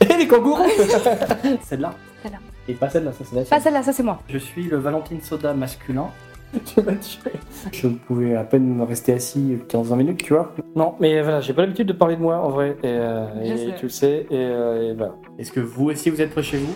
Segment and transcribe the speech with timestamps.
[0.10, 0.64] Et les kangourous
[1.62, 2.38] Celle-là Celle-là.
[2.68, 4.20] Et pas celle-là, ça c'est la Pas celle-là, ça c'est moi.
[4.28, 6.08] Je suis le Valentine Soda masculin.
[6.64, 7.30] Tu m'as tué.
[7.72, 10.52] Je pouvais à peine rester assis 15-20 minutes, tu vois.
[10.74, 12.76] Non, mais voilà, j'ai pas l'habitude de parler de moi en vrai.
[12.82, 13.74] Et, euh, Je et sais.
[13.76, 14.26] tu le sais.
[14.30, 15.14] Et, euh, et voilà.
[15.38, 16.72] Est-ce que vous aussi vous êtes près chez vous?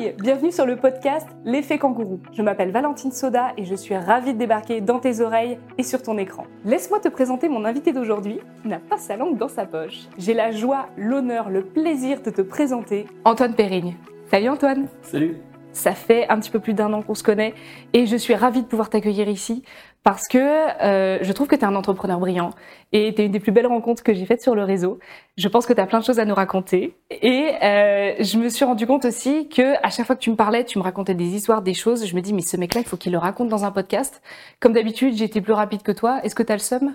[0.00, 2.20] Bienvenue sur le podcast L'effet kangourou.
[2.32, 6.02] Je m'appelle Valentine Soda et je suis ravie de débarquer dans tes oreilles et sur
[6.02, 6.46] ton écran.
[6.64, 10.08] Laisse-moi te présenter mon invité d'aujourd'hui qui n'a pas sa langue dans sa poche.
[10.16, 13.94] J'ai la joie, l'honneur, le plaisir de te présenter Antoine Périgne.
[14.30, 15.36] Salut Antoine Salut
[15.72, 17.54] Ça fait un petit peu plus d'un an qu'on se connaît
[17.92, 19.62] et je suis ravie de pouvoir t'accueillir ici
[20.02, 22.50] parce que euh, je trouve que tu es un entrepreneur brillant
[22.92, 24.98] et tu es une des plus belles rencontres que j'ai faites sur le réseau.
[25.36, 28.48] Je pense que tu as plein de choses à nous raconter et euh, je me
[28.48, 31.14] suis rendu compte aussi que à chaque fois que tu me parlais, tu me racontais
[31.14, 33.48] des histoires, des choses, je me dis mais ce mec-là, il faut qu'il le raconte
[33.48, 34.22] dans un podcast.
[34.58, 36.20] Comme d'habitude, été plus rapide que toi.
[36.24, 36.94] Est-ce que tu as le seum?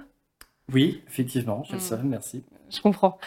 [0.73, 1.81] Oui, effectivement, je le Mm.
[1.81, 2.43] sais, merci.
[2.71, 3.19] Je comprends.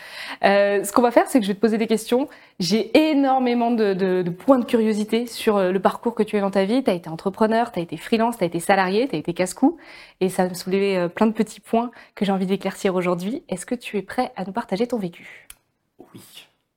[0.45, 2.29] Euh, ce qu'on va faire, c'est que je vais te poser des questions.
[2.59, 6.41] J'ai énormément de, de- de points de curiosité sur euh, le parcours que tu as
[6.41, 6.83] dans ta vie.
[6.83, 9.33] Tu as été entrepreneur, tu as été freelance, tu as été salarié, tu as été
[9.35, 9.79] casse-cou.
[10.21, 13.45] Et ça me soulevait euh, plein de petits points que j'ai envie d'éclaircir aujourd'hui.
[13.49, 15.47] Est-ce que tu es prêt à nous partager ton vécu?
[16.13, 16.21] Oui.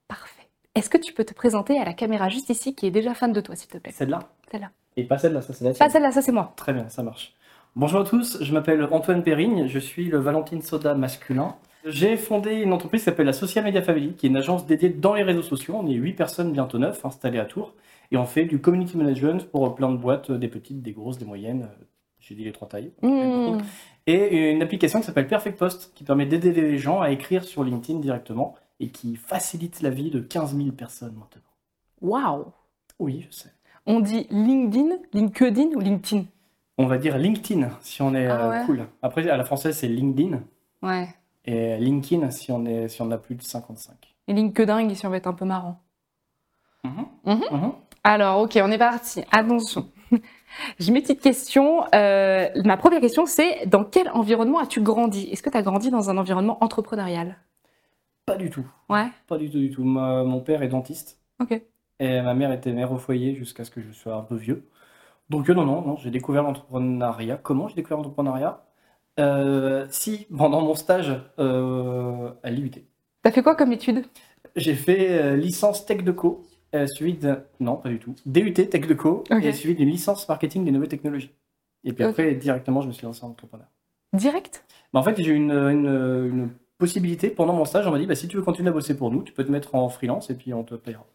[0.08, 0.48] Parfait.
[0.76, 3.34] Est-ce que tu peux te présenter à la caméra juste ici qui est déjà fan
[3.34, 3.92] de toi, s'il te plaît?
[3.92, 4.20] Celle-là?
[4.52, 4.70] Celle-là.
[4.98, 6.54] Et pas celle-là, ça c'est la Pas celle-là, ça c'est moi.
[6.56, 7.34] Très bien, ça marche.
[7.78, 11.56] Bonjour à tous, je m'appelle Antoine Périgne, je suis le Valentine Soda masculin.
[11.86, 14.90] J'ai fondé une entreprise qui s'appelle la Social Media Family, qui est une agence dédiée
[14.90, 15.78] dans les réseaux sociaux.
[15.78, 17.74] On est 8 personnes, bientôt 9, installées à Tours.
[18.12, 21.24] Et on fait du community management pour plein de boîtes, des petites, des grosses, des
[21.24, 21.70] moyennes.
[22.20, 22.92] J'ai dit les trois tailles.
[23.02, 23.60] Mmh.
[24.06, 27.64] Et une application qui s'appelle Perfect Post, qui permet d'aider les gens à écrire sur
[27.64, 31.42] LinkedIn directement et qui facilite la vie de 15 000 personnes maintenant.
[32.02, 32.52] Waouh
[33.00, 33.54] Oui, je sais.
[33.86, 36.26] On dit LinkedIn, LinkedIn ou LinkedIn?
[36.82, 38.66] On va dire LinkedIn si on est Ah euh, ouais.
[38.66, 38.88] cool.
[39.02, 40.40] Après, à la française, c'est LinkedIn.
[40.82, 41.08] Ouais.
[41.46, 43.94] Et LinkedIn si on, est, si on a plus de 55.
[44.28, 45.80] Et LinkedIn, si on va être un peu marrant.
[46.84, 47.06] Mhm.
[47.26, 47.42] Mhm.
[47.52, 47.72] Mhm.
[48.04, 49.24] Alors, ok, on est parti.
[49.32, 49.90] Attention.
[50.80, 51.84] J'ai mes petites questions.
[51.94, 55.30] Euh, ma première question, c'est dans quel environnement as-tu grandi?
[55.32, 57.38] Est-ce que tu as grandi dans un environnement entrepreneurial?
[58.26, 58.66] Pas du tout.
[58.90, 59.08] Ouais.
[59.28, 59.84] Pas du tout, du tout.
[59.84, 61.62] Ma- mon père est dentiste Ok.
[62.00, 64.68] et ma mère était mère au foyer jusqu'à ce que je sois un peu vieux.
[65.32, 67.38] Donc, euh, non, non, non, j'ai découvert l'entrepreneuriat.
[67.38, 68.64] Comment j'ai découvert l'entrepreneuriat?
[69.20, 72.72] Euh, Si, pendant mon stage euh, à l'IUT.
[73.24, 74.06] T'as fait quoi comme étude?
[74.56, 76.44] J'ai fait euh, licence Tech de Co,
[76.76, 77.38] euh, suivi de...
[77.60, 78.14] Non, pas du tout.
[78.26, 79.44] DUT Tech de Co, Ok.
[79.44, 81.32] et suivi d'une licence marketing des nouvelles technologies.
[81.86, 82.12] Et puis Ok.
[82.12, 83.68] après, directement, je me suis lancé en entrepreneur.
[84.14, 84.66] Direct?
[84.94, 87.88] Bah, en fait, j'ai eu une, une- une possibilité pendant mon stage.
[87.88, 89.52] On m'a dit, bah, si tu veux continuer à bosser pour nous, tu peux te
[89.52, 91.06] mettre en freelance et puis on te payera.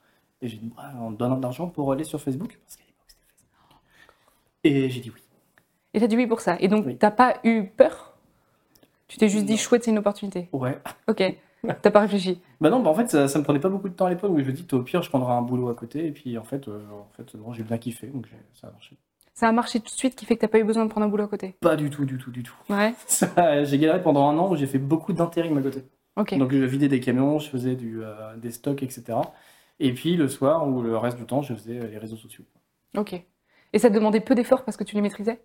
[0.40, 2.58] Et j'ai dit, bah, on te donne de l'argent pour aller sur Parce Facebook.
[4.66, 5.20] Et j'ai dit oui.
[5.94, 6.56] Et t'as dit oui pour ça.
[6.60, 6.96] Et donc, Oui.
[6.98, 8.16] t'as pas eu peur?
[9.08, 10.48] Tu t'es juste dit chouette, c'est une opportunité.
[10.52, 10.78] Ouais.
[11.08, 11.22] Ok.
[11.82, 12.40] T'as pas réfléchi?
[12.60, 14.30] Bah non, bah en fait, ça, ça me prenait pas beaucoup de temps à l'époque.
[14.34, 16.06] Mais je me dis, au pire, je prendrai un boulot à côté.
[16.06, 18.08] Et puis en fait, euh, en fait non, j'ai bien kiffé.
[18.08, 18.96] Donc ça a marché.
[19.34, 21.06] Ça a marché tout de suite qui fait que t'as pas eu besoin de prendre
[21.06, 21.54] un boulot à côté?
[21.60, 22.54] Pas du tout, du tout, du tout.
[22.70, 22.94] Ouais.
[23.06, 25.84] Ça, J'ai galéré pendant un an où j'ai fait beaucoup d'intérim à côté.
[26.16, 26.36] Ok.
[26.38, 29.18] Donc je vidais des camions, je faisais du, euh, des stocks, etc.
[29.78, 32.44] Et puis le soir ou le reste du temps, je faisais euh, les réseaux sociaux.
[32.96, 33.22] Ok.
[33.76, 35.38] Et ça te demandait peu d'efforts parce que tu les maîtrisais?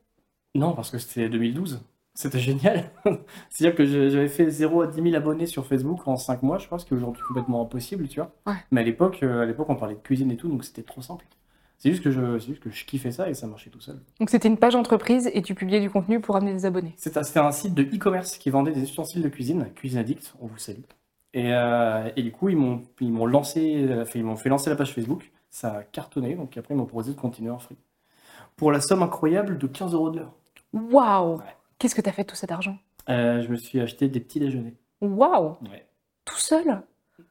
[0.56, 1.82] Non, parce que c'était 2012.
[2.14, 2.90] C'était génial.
[3.50, 6.66] C'est-à-dire que j'avais fait 0 à 10 000 abonnés sur Facebook en 5 mois, je
[6.66, 8.34] crois, ce qui est aujourd'hui complètement impossible, tu vois.
[8.48, 8.54] Ouais.
[8.72, 11.02] Mais à l'époque, euh, à l'époque, on parlait de cuisine et tout, donc c'était trop
[11.02, 11.26] simple.
[11.78, 14.00] C'est juste que je, juste que je kiffais ça et ça marchait tout seul.
[14.22, 16.94] Donc, c'était une page entreprise et tu publiais du contenu pour amener des abonnés?
[16.96, 20.48] C'était un, un site de e-commerce qui vendait des ustensiles de cuisine, Cuisine Addict, on
[20.48, 20.84] vous salue.
[21.34, 24.94] Et, euh, et du coup, ils m'ont lancé, euh, ils m'ont fait lancer la page
[24.94, 25.34] Facebook.
[25.50, 27.76] Ça a cartonné, donc après, ils m'ont proposé de continuer en free.
[28.62, 30.34] Pour la somme incroyable de 15 euros de l'heure.
[30.72, 31.56] Waouh Ouais.
[31.80, 32.78] Qu'est-ce que t'as fait de tout cet argent?
[33.10, 34.76] Euh, je me suis acheté des petits déjeuners.
[35.02, 35.88] Waouh Ouais.
[36.26, 36.84] Tout seul?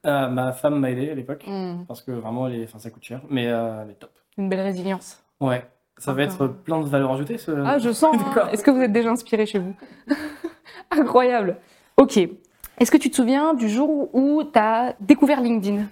[0.05, 3.21] Euh, ma femme m'a aidé à l'époque, Hmm, parce que vraiment, enfin, ça coûte cher,
[3.29, 4.11] mais, euh, mais top.
[4.37, 5.23] Une belle résilience.
[5.39, 5.65] Ouais,
[5.97, 7.51] ça va être plein de valeur ajoutée, ce...
[7.65, 8.13] Ah, je sens.
[8.35, 8.49] hein.
[8.51, 9.73] Est-ce que vous êtes déjà inspiré chez vous?
[10.91, 11.59] Incroyable.
[11.95, 12.17] Ok.
[12.17, 15.85] Est-ce que tu te souviens du jour où tu as découvert LinkedIn?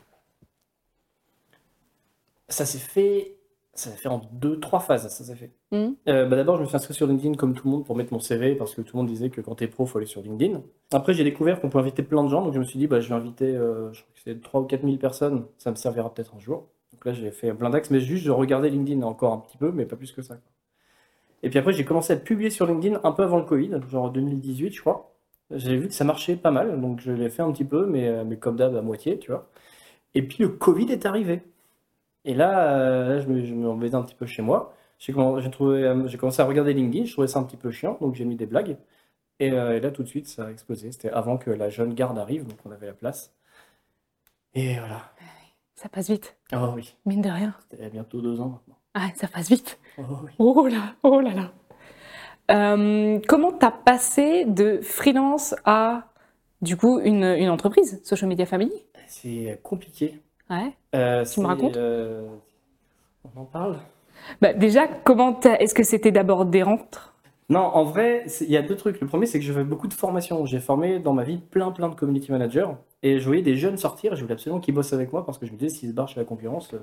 [2.50, 3.39] Ça s'est fait...
[3.74, 5.52] Ça s'est fait en deux, trois phases, ça s'est fait.
[5.72, 5.94] Hmm.
[6.08, 8.12] Euh, bah D'abord, je me suis inscrit sur LinkedIn comme tout le monde pour mettre
[8.12, 10.08] mon CV parce que tout le monde disait que quand t'es pro, il faut aller
[10.08, 10.62] sur LinkedIn.
[10.92, 13.00] Après, j'ai découvert qu'on peut inviter plein de gens, donc je me suis dit, bah,
[13.00, 15.76] je vais inviter, euh, je crois que c'est 3 ou 4 000 personnes, ça me
[15.76, 16.68] servira peut-être un jour.
[16.92, 19.72] Donc là, j'ai fait plein d'axes, mais juste je regardais LinkedIn encore un petit peu,
[19.72, 20.36] mais pas plus que ça.
[20.36, 20.52] quoi.
[21.44, 24.12] Et puis après, j'ai commencé à publier sur LinkedIn un peu avant le Covid, genre
[24.12, 25.16] 2018, je crois.
[25.52, 28.08] J'ai vu que ça marchait pas mal, donc je l'ai fait un petit peu, mais,
[28.08, 29.48] euh, mais comme d'hab, à moitié, tu vois.
[30.16, 31.42] Et puis le Covid est arrivé.
[32.26, 34.74] Et là, euh, là, je me, je me un petit peu chez moi.
[35.00, 38.16] J'ai euh, j'ai commencé à regarder LinkedIn, je trouvais ça un petit peu chiant, donc
[38.16, 38.78] j'ai mis des blagues.
[39.40, 40.92] Et, euh, et là, tout de suite, ça a explosé.
[40.92, 43.34] C'était avant que la jeune garde arrive, donc on avait la place.
[44.54, 45.12] Et voilà.
[45.76, 47.56] Ça passe vite, Oh oui, mine de rien.
[47.70, 48.76] c'était bientôt deux ans maintenant.
[48.96, 49.80] Ah, ça passe vite.
[49.98, 50.32] Oh oui.
[50.38, 51.54] Oh là, oh là là.
[52.52, 56.10] Euh, comment t'as passé de freelance à,
[56.62, 58.74] du coup, une, une entreprise, Social Media Family?
[59.08, 60.20] C'est compliqué.
[60.49, 60.73] Ouais.
[60.96, 62.28] Euh, Tu me racontes euh,
[63.35, 63.78] On en parle
[64.41, 67.13] Bah, déjà, comment est-ce que c'était d'abord des rentres?
[67.49, 69.01] Non, en vrai, il y a deux trucs.
[69.01, 70.46] Le premier, c'est que je fais beaucoup de formations.
[70.46, 72.67] J'ai formé dans ma vie plein, plein de community managers.
[73.01, 74.13] Et je voyais des jeunes sortir.
[74.13, 75.93] et Je voulais absolument qu'ils bossent avec moi parce que je me disais, s'ils se
[75.93, 76.79] barrent chez la concurrence, euh,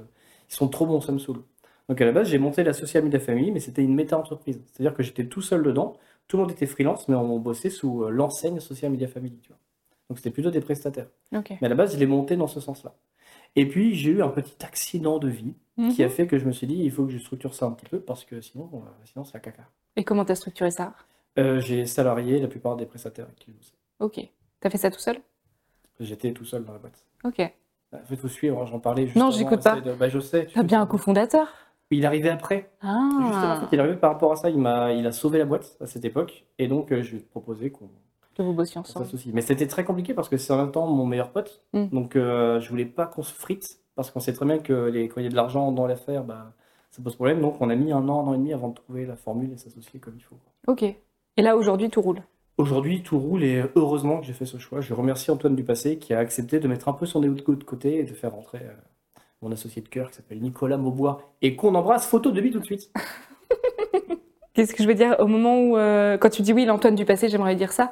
[0.51, 1.43] ils sont trop bons, ça me saoule.
[1.89, 4.61] Donc à la base, j'ai monté la Social Media Family, mais c'était une méta-entreprise.
[4.73, 5.97] C'est-à-dire que j'étais tout seul dedans.
[6.27, 9.39] Tout le monde était freelance, mais on bossait sous l'enseigne Social Media Family.
[9.43, 9.59] Tu vois.
[10.09, 11.07] Donc c'était plutôt des prestataires.
[11.33, 12.95] Mais à la base, je l'ai monté dans ce sens-là.
[13.57, 15.55] Et puis, j'ai eu un petit accident de vie
[15.91, 17.73] qui a fait que je me suis dit, il faut que je structure ça un
[17.73, 19.65] petit peu parce que sinon, euh, sinon c'est la caca.
[19.97, 20.95] Et comment t'as structuré ça?
[21.39, 23.75] Euh, j'ai salarié la plupart des prestataires avec qui je bossais.
[24.01, 24.27] Ok.
[24.61, 25.19] T'as fait ça tout seul?
[26.01, 27.05] J'étais tout seul dans la boîte.
[27.25, 27.37] Ok.
[27.37, 29.81] Fait, faut suivre, hein, j'en parlais juste Non, j'écoute pas.
[29.81, 30.47] de- Bah, je sais.
[30.47, 31.47] tu sais, bien un cofondateur?
[31.91, 32.71] Il est arrivé après.
[32.81, 34.49] Justement, en Ah, fait, il est arrivé par rapport à ça.
[34.51, 36.47] Il m'a, il a sauvé la boîte à cette époque.
[36.59, 37.91] Et donc, euh, je lui ai proposé qu'on
[38.37, 39.05] que vous bossiez ensemble.
[39.05, 39.35] s'associe.
[39.35, 41.63] Mais c'était très compliqué parce que c'est en même temps mon meilleur pote.
[41.73, 41.87] Mm.
[41.89, 45.09] Donc, euh, je voulais pas qu'on se frite parce qu'on sait très bien que les,
[45.09, 46.53] quand il y a de l'argent dans l'affaire, bah,
[46.91, 47.41] ça pose problème.
[47.41, 49.53] Donc, on a mis un an, un an et demi avant de trouver la formule
[49.53, 50.39] et s'associer comme il faut.
[50.67, 50.83] Ok.
[50.83, 52.23] Et là, aujourd'hui, tout roule.
[52.59, 54.81] Aujourd'hui, tout roule et heureusement que j'ai fait ce choix.
[54.81, 57.99] Je remercie Antoine Dupassé qui a accepté de mettre un peu son ego de côté
[57.99, 58.73] et de faire rentrer euh,
[59.43, 62.61] mon associé de cœur qui s'appelle Nicolas Maubois et qu'on embrasse photo de lui tout
[62.61, 62.91] de suite.
[64.57, 67.05] Qu'est-ce que je veux dire au moment où, euh, quand tu dis oui, l'Antoine du
[67.05, 67.91] passé, j'aimerais dire ça,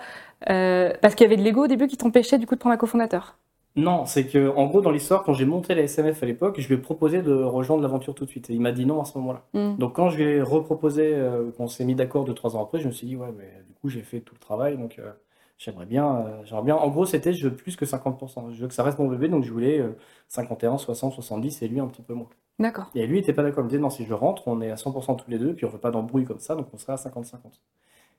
[0.49, 2.73] euh, parce qu'il y avait de l'ego au début qui t'empêchait du coup de prendre
[2.73, 3.37] un cofondateur.
[3.77, 6.67] Non, c'est que en gros dans l'histoire, quand j'ai monté la SMF à l'époque, je
[6.69, 9.05] lui ai proposé de rejoindre l'aventure tout de suite et il m'a dit non à
[9.05, 9.43] ce moment-là.
[9.53, 9.77] Hmm.
[9.77, 12.79] Donc quand je lui ai reproposé, euh, qu'on s'est mis d'accord deux trois ans après,
[12.79, 15.11] je me suis dit ouais mais du coup j'ai fait tout le travail donc euh,
[15.59, 16.77] j'aimerais bien, euh, j'aimerais bien.
[16.77, 18.53] En gros c'était je veux plus que 50%.
[18.53, 19.97] Je veux que ça reste mon bébé donc je voulais euh,
[20.29, 22.29] 51, 60, 70 et lui un petit peu moins.
[22.59, 22.91] D'accord.
[22.95, 23.61] Et lui, il était pas d'accord.
[23.63, 25.65] Il me disait, non, si je rentre, on est à 100% tous les deux, puis
[25.67, 27.61] on veut pas d'embrouille comme ça, donc on sera à 50-50.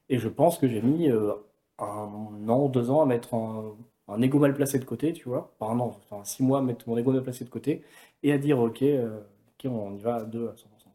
[0.09, 1.33] Et je pense que j'ai mis euh,
[1.79, 3.75] un an, deux ans à mettre un,
[4.07, 5.53] un ego mal placé de côté, tu vois.
[5.57, 7.83] Pas un an, enfin six mois à mettre mon ego mal placé de côté,
[8.23, 9.19] et à dire, ok, euh,
[9.63, 10.91] ok, on y va à deux à 100%.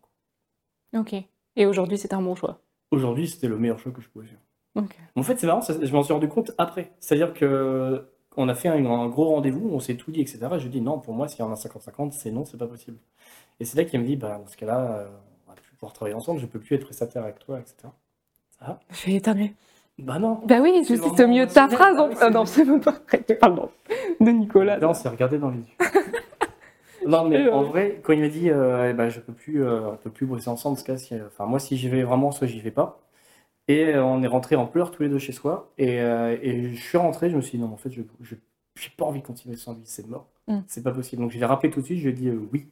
[0.93, 1.01] quoi.
[1.01, 1.15] Ok.
[1.57, 2.61] Et aujourd'hui, c'est un bon choix.
[2.91, 4.39] Aujourd'hui, c'était le meilleur choix que je pouvais faire.
[4.77, 4.95] Ok.
[5.17, 6.93] En fait, c'est marrant, ça- je m'en suis rendu compte après.
[7.01, 10.39] C'est-à-dire que on a fait un, un gros rendez-vous, on s'est tout dit, etc.
[10.53, 12.57] Je lui ai dit non, pour moi, s'il y en a 50-50, c'est non, c'est
[12.59, 12.99] pas possible.
[13.61, 15.09] Et c'est là qu'il me dit, bah, dans ce cas-là, euh,
[15.47, 17.75] on va plus pouvoir travailler ensemble, je peux plus être prestataire avec toi, etc.
[18.59, 18.81] Ça va?
[18.91, 19.55] Je vais éternuer.
[19.99, 20.41] Bah non.
[20.47, 21.99] Bah oui, C'est au milieu de ta phrase.
[21.99, 23.19] en- Ah c'est non, c'est même pas vrai.
[23.39, 23.69] Pardon.
[24.19, 24.79] De Nicolas.
[24.79, 25.65] Là, on s'est regardé dans les yeux.
[27.07, 29.93] Non, mais en vrai, quand il m'a dit, euh, eh ben, je peux plus, euh,
[29.93, 32.31] on peut plus bosser ensemble, ce cas, si, euh, enfin, moi, si j'y vais vraiment,
[32.31, 33.01] soit j'y vais pas.
[33.69, 35.73] Et euh, on est rentrés en pleurs tous les deux chez soi.
[35.79, 38.03] Et, euh, et je suis rentré, je me suis dit, non, en fait, je
[38.77, 40.29] j'ai pas envie de continuer sans lui, c'est mort.
[40.47, 40.59] Mm.
[40.67, 41.23] C'est pas possible.
[41.23, 42.69] Donc, je l'ai rappelé tout de suite, je lui ai dit euh, oui.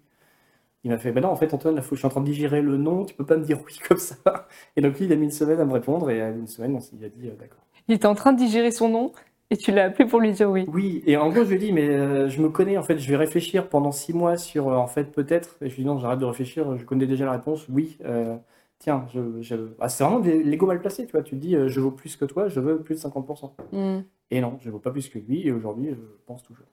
[0.84, 2.26] Il m'a fait, ben non, en fait, Antoine, là, faut, je suis en train de
[2.26, 4.14] digérer le nom, tu peux pas me dire oui comme ça.
[4.76, 6.74] Et donc, lui, il a mis une semaine à me répondre, et à une semaine,
[6.76, 7.58] on s'est- il a dit, euh, d'accord.
[7.88, 9.12] Il était en train de digérer son nom
[9.50, 10.66] et tu l'as appelé pour lui dire oui.
[10.68, 12.98] Oui, et en gros, je lui ai dit, mais euh, je me connais, en fait,
[12.98, 15.56] je vais réfléchir pendant six mois sur, euh, en fait, peut-être.
[15.62, 17.66] Et je lui ai dit, non, j'arrête de réfléchir, je connais déjà la réponse.
[17.68, 18.36] Oui, euh,
[18.78, 21.22] tiens, je, je- ah, c'est vraiment des- l'ego mal placé, tu vois.
[21.22, 23.54] Tu te dis, euh, je vaux plus que toi, je veux plus de 50%.
[23.72, 24.00] Hmm.
[24.30, 25.96] Et non, je vaux pas plus que lui, et aujourd'hui, je
[26.26, 26.66] pense toujours.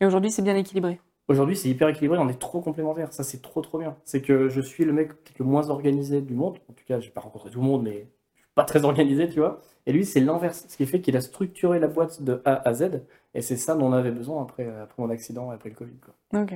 [0.00, 1.00] Et aujourd'hui, c'est bien équilibré.
[1.28, 3.12] Aujourd'hui, c'est hyper équilibré, on est trop complémentaires.
[3.12, 3.96] Ça, c'est trop, trop bien.
[4.04, 6.58] C'est que je suis le mec peut-être le moins organisé du monde.
[6.70, 9.28] En tout cas, j'ai pas rencontré tout le monde, mais je suis pas très organisé,
[9.28, 9.60] tu vois.
[9.86, 10.64] Et lui, c'est l'inverse.
[10.68, 13.02] Ce qui fait qu'il a structuré la boîte de A à Z.
[13.34, 15.96] Et c'est ça dont on avait besoin après, après mon accident et après le Covid,
[15.98, 16.42] quoi.
[16.42, 16.54] Ok.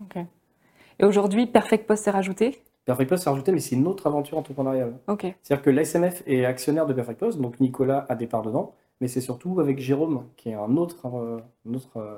[0.00, 0.24] Ok.
[1.00, 2.62] Et aujourd'hui, Perfect Post est rajouté?
[2.84, 4.94] Perfect Post s'est rajouté, mais c'est une autre aventure entrepreneuriale.
[5.08, 5.34] Ok.
[5.42, 9.08] C'est-à-dire que l'ASMF est actionnaire de Perfect Post, donc Nicolas a des parts dedans, mais
[9.08, 12.16] c'est surtout avec Jérôme, qui est un autre, euh, un autre euh,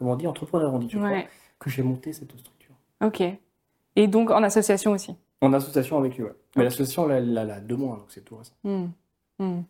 [0.00, 1.22] comment on dit, entrepreneur, on dit, je crois,
[1.58, 2.74] que j'ai monté cette structure.
[3.04, 3.22] Ok.
[3.96, 5.14] Et donc en association aussi.
[5.42, 6.34] En association avec lui, ouais.
[6.56, 8.54] Mais l'association, elle, elle, elle a deux mois, donc c'est tout récent.
[8.64, 8.86] Hmm.
[9.38, 9.60] Hmm.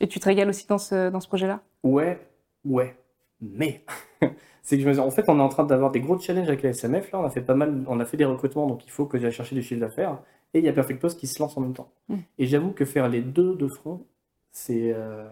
[0.00, 1.60] Et tu te régales aussi dans ce, dans ce projet-là?
[1.84, 2.18] Ouais,
[2.64, 2.96] ouais,
[3.40, 3.84] mais
[4.62, 6.48] c'est que je me dis, en fait, on est en train d'avoir des gros challenges
[6.48, 7.12] avec la SMF.
[7.12, 9.16] Là, on a fait pas mal, on a fait des recrutements, donc il faut que
[9.16, 10.18] j'aille chercher du chiffre d'affaires.
[10.54, 11.92] Et il y a Perfect Post qui se lance en même temps.
[12.08, 12.16] Mm.
[12.38, 14.04] Et j'avoue que faire les deux de front,
[14.50, 15.28] c'est, euh,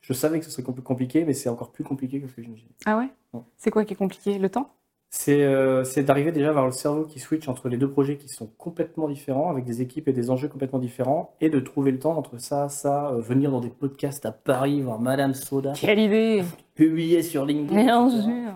[0.00, 2.42] je savais que ce serait compl- compliqué, mais c'est encore plus compliqué que ce que
[2.42, 2.70] j'imaginais.
[2.86, 3.08] Ah ouais?
[3.32, 3.40] Ouais.
[3.56, 4.38] C'est quoi qui est compliqué?
[4.38, 4.70] Le temps?
[5.10, 8.18] C'est euh, c'est d'arriver déjà à avoir le cerveau qui switch entre les deux projets
[8.18, 11.92] qui sont complètement différents, avec des équipes et des enjeux complètement différents, et de trouver
[11.92, 15.72] le temps entre ça, ça, euh, venir dans des podcasts à Paris, voir Madame Soda,
[15.74, 16.42] Quelle idée
[16.74, 18.22] publier sur LinkedIn, Bien etc.
[18.22, 18.52] sûr.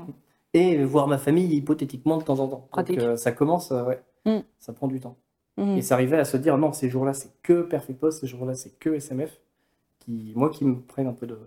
[0.52, 2.68] et voir ma famille hypothétiquement de temps en temps.
[2.70, 2.98] Pratique.
[2.98, 4.40] Donc euh, ça commence, ouais, Mm.
[4.60, 5.16] ça prend du temps.
[5.56, 5.76] Hmm.
[5.76, 8.54] Et c'est arrivé à se dire non, ces jours-là c'est que Perfect Post, ces jours-là
[8.54, 9.40] c'est que SMF,
[10.04, 11.38] qui, moi qui me prennent un peu de,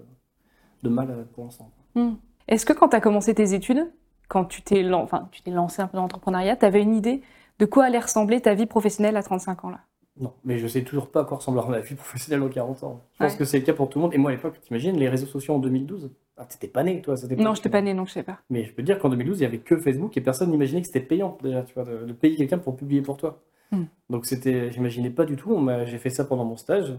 [0.84, 1.72] de mal euh, pour l'instant.
[1.96, 2.14] Hmm.
[2.48, 3.92] Est-ce que quand tu as commencé tes études,
[4.28, 7.22] quand tu t'es lan- enfin, lancé un peu dans l'entrepreneuriat, tu avais une idée
[7.60, 9.80] de quoi allait ressembler ta vie professionnelle à 35 ans là?
[10.18, 13.02] Non, mais je sais toujours pas à quoi ressemblera ma vie professionnelle dans 40 ans.
[13.14, 13.38] Je pense Ouais.
[13.38, 14.14] que c'est le cas pour tout le monde.
[14.14, 17.18] Et moi, à l'époque, t'imagines, les réseaux sociaux en 2012 ah, T'étais pas né, toi,
[17.18, 18.40] c'était Non, je t'ai pas né, donc je sais pas.
[18.50, 20.80] Mais je peux te dire qu'en 2012, il y avait que Facebook et personne n'imaginait
[20.82, 23.42] que c'était payant, déjà, tu vois, de, de payer quelqu'un pour publier pour toi.
[23.72, 23.84] Hmm.
[24.10, 25.68] Donc c'était, j'imaginais pas du tout.
[25.86, 26.94] J'ai fait ça pendant mon stage.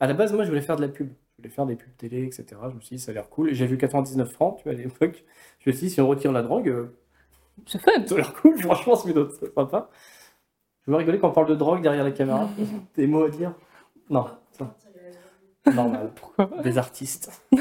[0.00, 1.08] À la base, moi, je voulais faire de la pub.
[1.08, 2.46] Je voulais faire des pubs télé, etc.
[2.70, 3.52] Je me suis dit, ça a l'air cool.
[3.52, 5.24] J'ai vu 99 francs, tu vois, à l'époque.
[5.60, 6.96] Je me suis dit, si on retire la drogue, euh,
[7.66, 8.58] C'est fun ça a l'air cool.
[8.62, 9.90] Franchement, c'est une c'est sympa.
[10.86, 12.48] Je veux rigoler quand on parle de drogue derrière la caméra?
[12.96, 13.54] Des mots à dire?
[14.10, 14.26] Non.
[14.52, 14.74] ça.
[15.72, 16.12] Normal.
[16.14, 16.50] Pourquoi?
[16.62, 17.42] Des artistes.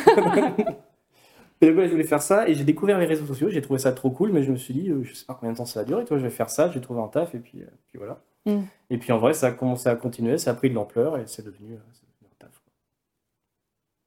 [1.63, 3.49] Et donc, ouais, je voulais faire ça et j'ai découvert les réseaux sociaux.
[3.49, 5.53] J'ai trouvé ça trop cool, mais je me suis dit, euh, je sais pas combien
[5.53, 6.03] de temps ça va durer.
[6.03, 6.69] Toi, je vais faire ça.
[6.69, 8.21] J'ai trouvé un taf et puis, euh, puis voilà.
[8.45, 8.63] Mm.
[8.89, 10.37] Et puis en vrai, ça a commencé à continuer.
[10.37, 12.61] Ça a pris de l'ampleur et c'est devenu, euh, c'est devenu un taf.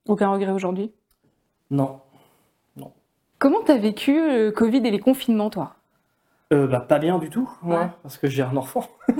[0.06, 0.92] Aucun regret aujourd'hui?
[1.70, 2.00] Non.
[3.38, 5.74] Comment t'as vécu le Covid et les confinements, toi?
[6.54, 7.86] Euh, bah, pas bien du tout, moi, Ouais.
[8.02, 8.86] parce que j'ai un enfant.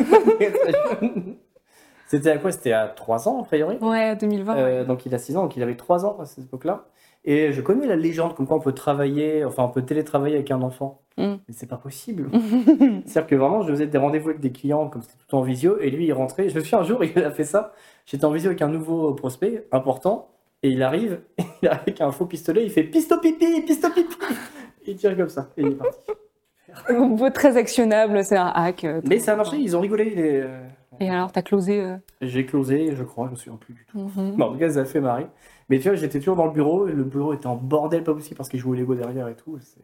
[2.07, 2.53] C'était à quoi?
[2.53, 3.77] C'était à 3 ans, a priori?
[3.83, 4.57] Ouais, 2020.
[4.57, 6.87] Euh, donc il a 6 ans, donc il avait 3 ans à cette époque-là.
[7.25, 10.51] Et je connais la légende comme quoi on peut travailler, enfin on peut télétravailler avec
[10.53, 11.03] un enfant.
[11.19, 11.35] Mm.
[11.49, 12.31] Mais c'est pas possible.
[13.05, 15.79] C'est-à-dire que vraiment, je faisais des rendez-vous avec des clients, comme c'était tout en visio,
[15.81, 16.49] et lui il rentrait.
[16.49, 17.73] Je me souviens un jour, il a fait ça.
[18.07, 20.29] J'étais en visio avec un nouveau prospect important,
[20.63, 21.21] et il arrive,
[21.63, 24.17] il arrive avec un faux pistolet, il fait pisto pipi, pisto pipi.
[24.87, 25.99] Il tire comme ça, et il est parti.
[26.91, 28.85] Beau, très actionnable, c'est un hack.
[28.85, 30.11] euh, Mais ça a marché, ils ont rigolé.
[30.11, 30.61] les, euh,
[31.01, 34.11] Et alors, t'as closé euh, J'ai closé, je crois, je me souviens plus du tout.
[34.17, 35.27] Non, en tout cas, ça a fait marrer.
[35.69, 38.15] Mais tu vois, j'étais toujours dans le bureau, et le bureau était en bordel pas
[38.15, 39.59] possible parce qu'il jouait au Lego derrière et tout.
[39.61, 39.81] c'est-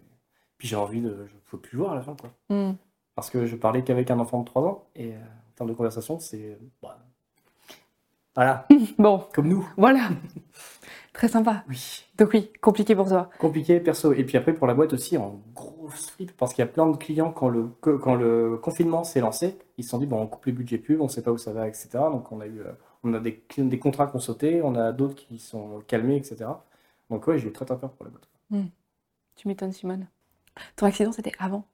[0.59, 1.09] Puis j'ai envie de.
[1.29, 2.31] Je ne pouvais plus jouer à la fin, quoi.
[2.51, 2.75] Mm.
[3.17, 6.19] Parce que je parlais qu'avec un enfant de 3 ans, et en termes de conversation,
[6.21, 6.59] c'est.
[6.83, 6.99] bah,
[8.35, 8.67] Voilà,
[8.99, 9.69] Bon, comme nous.
[9.77, 10.09] voilà.
[11.13, 11.65] très sympa.
[11.69, 12.05] Oui.
[12.19, 13.29] Donc oui, compliqué pour toi.
[13.39, 14.13] Compliqué, perso.
[14.13, 16.87] Et puis après, pour la boîte aussi, en gros flip, parce qu'il y a plein
[16.91, 20.27] de clients, quand le, quand le confinement s'est lancé, ils se sont dit, bon, on
[20.27, 21.89] coupe les budgets pub, on sait pas où ça va, etc.
[22.11, 22.61] Donc on a eu.
[22.61, 22.73] euh,
[23.05, 23.43] on a des,
[23.81, 26.45] contrats qui ont sauté, on a d'autres qui sont calmés, etc.
[27.11, 28.29] Donc ouais, j'ai eu très très peur pour la boîte.
[29.35, 30.07] Tu m'étonnes, Simone.
[30.77, 31.65] Ton accident, c'était avant.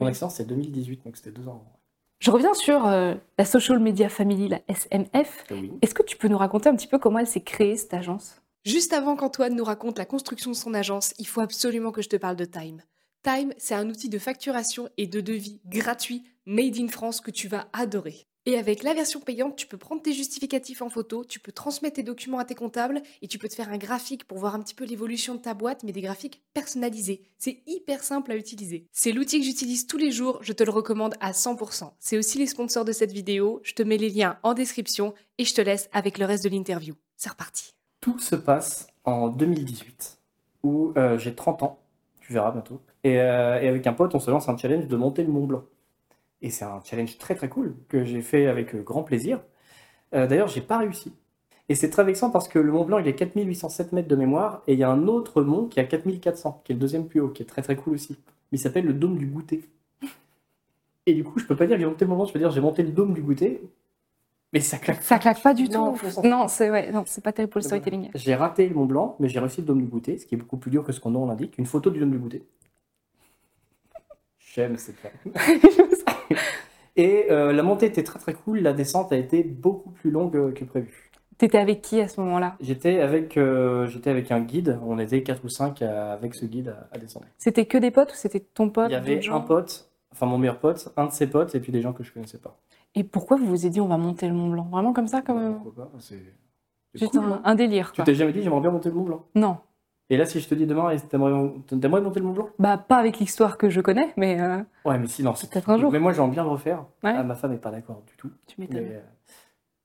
[0.00, 1.62] Mon accident, c'est 2018, donc c'était deux ans.
[1.62, 1.79] avant.
[2.20, 5.44] Je reviens sur euh, la Social Media Family, la SMF.
[5.50, 5.72] Oui.
[5.80, 8.42] Est-ce que tu peux nous raconter un petit peu comment elle s'est créée, cette agence?
[8.62, 12.10] Juste avant qu'Antoine nous raconte la construction de son agence, il faut absolument que je
[12.10, 12.82] te parle de Time.
[13.22, 17.48] Time, c'est un outil de facturation et de devis gratuit, made in France, que tu
[17.48, 18.26] vas adorer.
[18.46, 21.96] Et avec la version payante, tu peux prendre tes justificatifs en photo, tu peux transmettre
[21.96, 24.60] tes documents à tes comptables et tu peux te faire un graphique pour voir un
[24.60, 27.20] petit peu l'évolution de ta boîte, mais des graphiques personnalisés.
[27.36, 28.86] C'est hyper simple à utiliser.
[28.92, 31.92] C'est l'outil que j'utilise tous les jours, je te le recommande à 100%.
[31.98, 35.44] C'est aussi les sponsors de cette vidéo, je te mets les liens en description et
[35.44, 36.94] je te laisse avec le reste de l'interview.
[37.16, 37.74] C'est reparti.
[38.00, 40.18] Tout se passe en 2018,
[40.62, 41.78] où euh, j'ai 30 ans,
[42.20, 42.80] tu verras bientôt.
[43.04, 45.64] Euh, et avec un pote, on se lance un challenge de monter le Mont Blanc.
[46.42, 49.40] Et c'est un challenge très très cool que j'ai fait avec euh, grand plaisir.
[50.14, 51.12] Euh, D'ailleurs, j'ai pas réussi.
[51.68, 54.62] Et c'est très vexant parce que le Mont Blanc, il est 4807 mètres de mémoire,
[54.66, 57.20] et il y a un autre mont qui à 4400, qui est le deuxième plus
[57.20, 58.16] haut, qui est très très cool aussi.
[58.50, 59.62] Mais il s'appelle le Dôme du Goûter.
[61.06, 62.40] Et du coup, je peux pas dire que j'ai monté le Mont Blanc, je peux
[62.40, 63.60] dire j'ai monté le Dôme du Goûter,
[64.52, 66.26] mais ça claque Ça claque pas du Non, tout.
[66.26, 68.10] Non, c'est ouais, non, c'est pas terrible pour le storytelling.
[68.16, 70.38] J'ai raté le Mont Blanc, mais j'ai réussi le Dôme du Goûter, ce qui est
[70.38, 71.56] beaucoup plus dur que ce qu'on l'indique.
[71.58, 72.42] Une photo du Dôme du Goûter.
[74.40, 75.12] J'aime cette femme.
[76.96, 80.52] Et euh, la montée était très très cool, la descente a été beaucoup plus longue
[80.54, 81.10] que prévu.
[81.38, 82.56] T'étais avec qui à ce moment-là?
[82.60, 86.68] J'étais avec, euh, j'étais avec un guide, on était 4 ou 5 avec ce guide
[86.68, 87.26] à, à descendre.
[87.38, 90.36] C'était que des potes ou c'était ton pote Il y avait un pote, enfin mon
[90.36, 92.58] meilleur pote, un de ses potes, et puis des gens que je connaissais pas.
[92.94, 94.68] Et pourquoi vous vous êtes dit on va monter le Mont Blanc?
[94.70, 96.16] Vraiment comme ça, comme Pourquoi pas c'est-
[96.92, 97.92] c'est juste cool, un, non un délire.
[97.92, 98.04] Tu quoi.
[98.04, 99.24] t'es jamais dit j'aimerais bien monter le Mont Blanc?
[99.36, 99.56] Non,
[100.12, 102.48] Et là, si je te dis demain, t'aimerais monter le Mont Blanc?
[102.58, 105.70] Bah pas avec l'histoire que je connais, mais euh, Ouais, mais si, non, c'est Peut-être
[105.70, 105.92] un jour.
[105.92, 106.84] Mais moi, j'aimerais bien le refaire.
[107.04, 107.12] Ouais.
[107.16, 108.30] Ah, ma femme n'est pas d'accord du tout.
[108.48, 108.88] tu Mais, m'étonnes.
[108.92, 109.00] euh,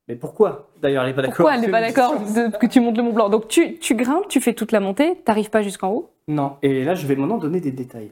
[0.07, 0.69] mais pourquoi?
[0.81, 1.35] D'ailleurs, elle n'est pas d'accord.
[1.37, 2.13] Pourquoi elle n'est pas d'accord
[2.59, 3.29] que tu montes le Mont Blanc?
[3.29, 6.09] Donc tu, tu grimpes, tu fais toute la montée, t'arrives pas jusqu'en haut?
[6.27, 8.11] Non, et là, je vais maintenant donner des détails.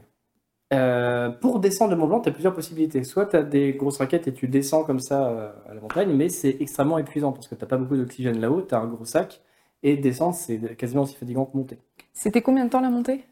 [0.71, 3.03] Euh, pour descendre le Mont Blanc, tu as plusieurs possibilités.
[3.03, 6.13] Soit tu as des grosses raquettes et tu descends comme ça euh, à la montagne,
[6.15, 9.05] mais c'est extrêmement épuisant parce que tu pas beaucoup d'oxygène là-haut, tu as un gros
[9.05, 9.41] sac,
[9.83, 11.77] et descendre, c'est quasiment aussi fatigant que monter.
[12.13, 13.23] C'était combien de temps la montée?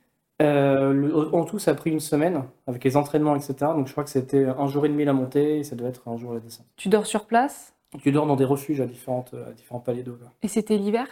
[0.42, 3.54] Euh, le- en tout, ça a pris une semaine avec les entraînements, etc.
[3.76, 6.08] Donc je crois que c'était un jour et demi la montée et ça devait être
[6.08, 6.66] un jour la descente.
[6.78, 7.74] Tu dors sur place?
[8.02, 10.18] Tu dors dans des refuges à, différentes, à différents paliers d'eau.
[10.42, 11.08] et c'était l'hiver?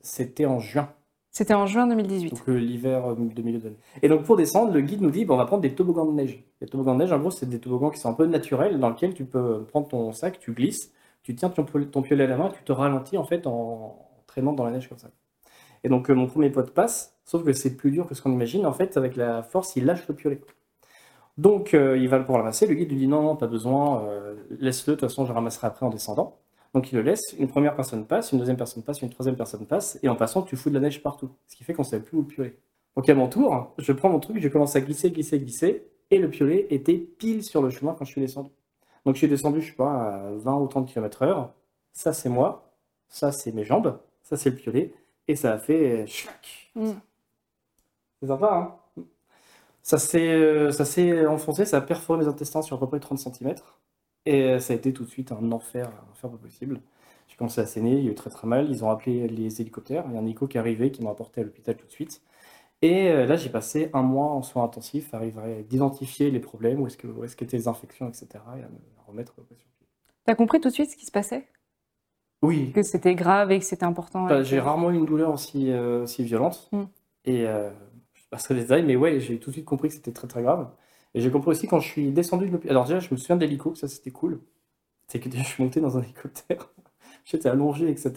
[0.00, 0.88] C'était en juin,
[1.30, 2.30] C'était en juin 2018.
[2.34, 3.76] donc euh, l'hiver euh, de milieu d'année.
[4.02, 6.12] Et donc pour descendre, le guide nous dit bon, on va prendre des toboggans de
[6.12, 6.42] neige.
[6.60, 8.88] Les toboggans de neige, en gros, c'est des toboggans qui sont un peu naturels dans
[8.90, 10.92] lesquels tu peux prendre ton sac, tu glisses,
[11.22, 13.96] tu tiens ton, piolet- ton piolet à la main, tu te ralentis en fait en
[14.40, 15.10] dans la neige comme ça.
[15.84, 18.32] Et donc euh, mon premier pote passe sauf que c'est plus dur que ce qu'on
[18.32, 18.66] imagine.
[18.66, 20.40] En fait, avec la force, il lâche le piolet.
[21.38, 22.66] Donc, euh, il va pour le ramasser.
[22.66, 25.66] Le guide lui dit non, non, pas besoin, euh, laisse-le, de toute façon, je ramasserai
[25.66, 26.38] après en descendant.
[26.74, 27.34] Donc, il le laisse.
[27.38, 30.42] Une première personne passe, une deuxième personne passe, une troisième personne passe, et en passant,
[30.42, 31.30] tu fous de la neige partout.
[31.48, 32.58] Ce qui fait qu'on ne savait plus où le piolet.
[32.96, 36.18] Donc, à mon tour, je prends mon truc, je commence à glisser, glisser, glisser, et
[36.18, 38.50] le piolet était pile sur le chemin quand je suis descendu.
[39.06, 41.48] Donc, je suis descendu, je sais pas, à 20 ou 30 km/h.
[41.92, 42.72] Ça, c'est moi.
[43.08, 43.98] Ça, c'est mes jambes.
[44.22, 44.94] Ça, c'est le piolet.
[45.28, 46.06] Et ça a fait.
[46.74, 46.92] Mm.
[48.20, 48.82] C'est sympa, hein
[49.82, 53.00] ça s'est, euh, ça s'est enfoncé, ça a perforé mes intestins sur à peu près
[53.00, 53.54] 30 cm.
[54.26, 56.80] Et euh, ça a été tout de suite un enfer, un enfer pas possible.
[57.28, 58.70] J'ai commencé à saigner, il y a eu très très mal.
[58.70, 60.04] Ils ont appelé les hélicoptères.
[60.08, 61.92] Il y a un hélico qui est arrivé, qui m'a apporté à l'hôpital tout de
[61.92, 62.22] suite.
[62.82, 66.40] Et euh, là, j'ai passé un mois en soins intensifs, à arriver à identifier les
[66.40, 68.28] problèmes, où est-ce que, où est-ce qu'étaient les infections, etc.
[68.58, 69.56] Et à me remettre sur pied.
[70.24, 71.46] T'as compris tout de suite ce qui se passait?
[72.42, 75.70] Oui, Que c'était grave et que c'était important Bah, j'ai rarement eu une douleur aussi,
[75.70, 76.68] euh, aussi violente.
[76.72, 76.82] Mm.
[77.24, 77.70] Et euh,
[78.14, 80.42] je passerai les détails, mais ouais, j'ai tout de suite compris que c'était très très
[80.42, 80.68] grave.
[81.14, 82.72] Et j'ai compris aussi quand je suis descendu de l'hôpital.
[82.72, 84.40] Alors déjà, je me souviens de l'hélico, ça c'était cool.
[85.06, 86.68] C'est que je suis monté dans un hélicoptère.
[87.24, 88.14] J'étais allongé, etc.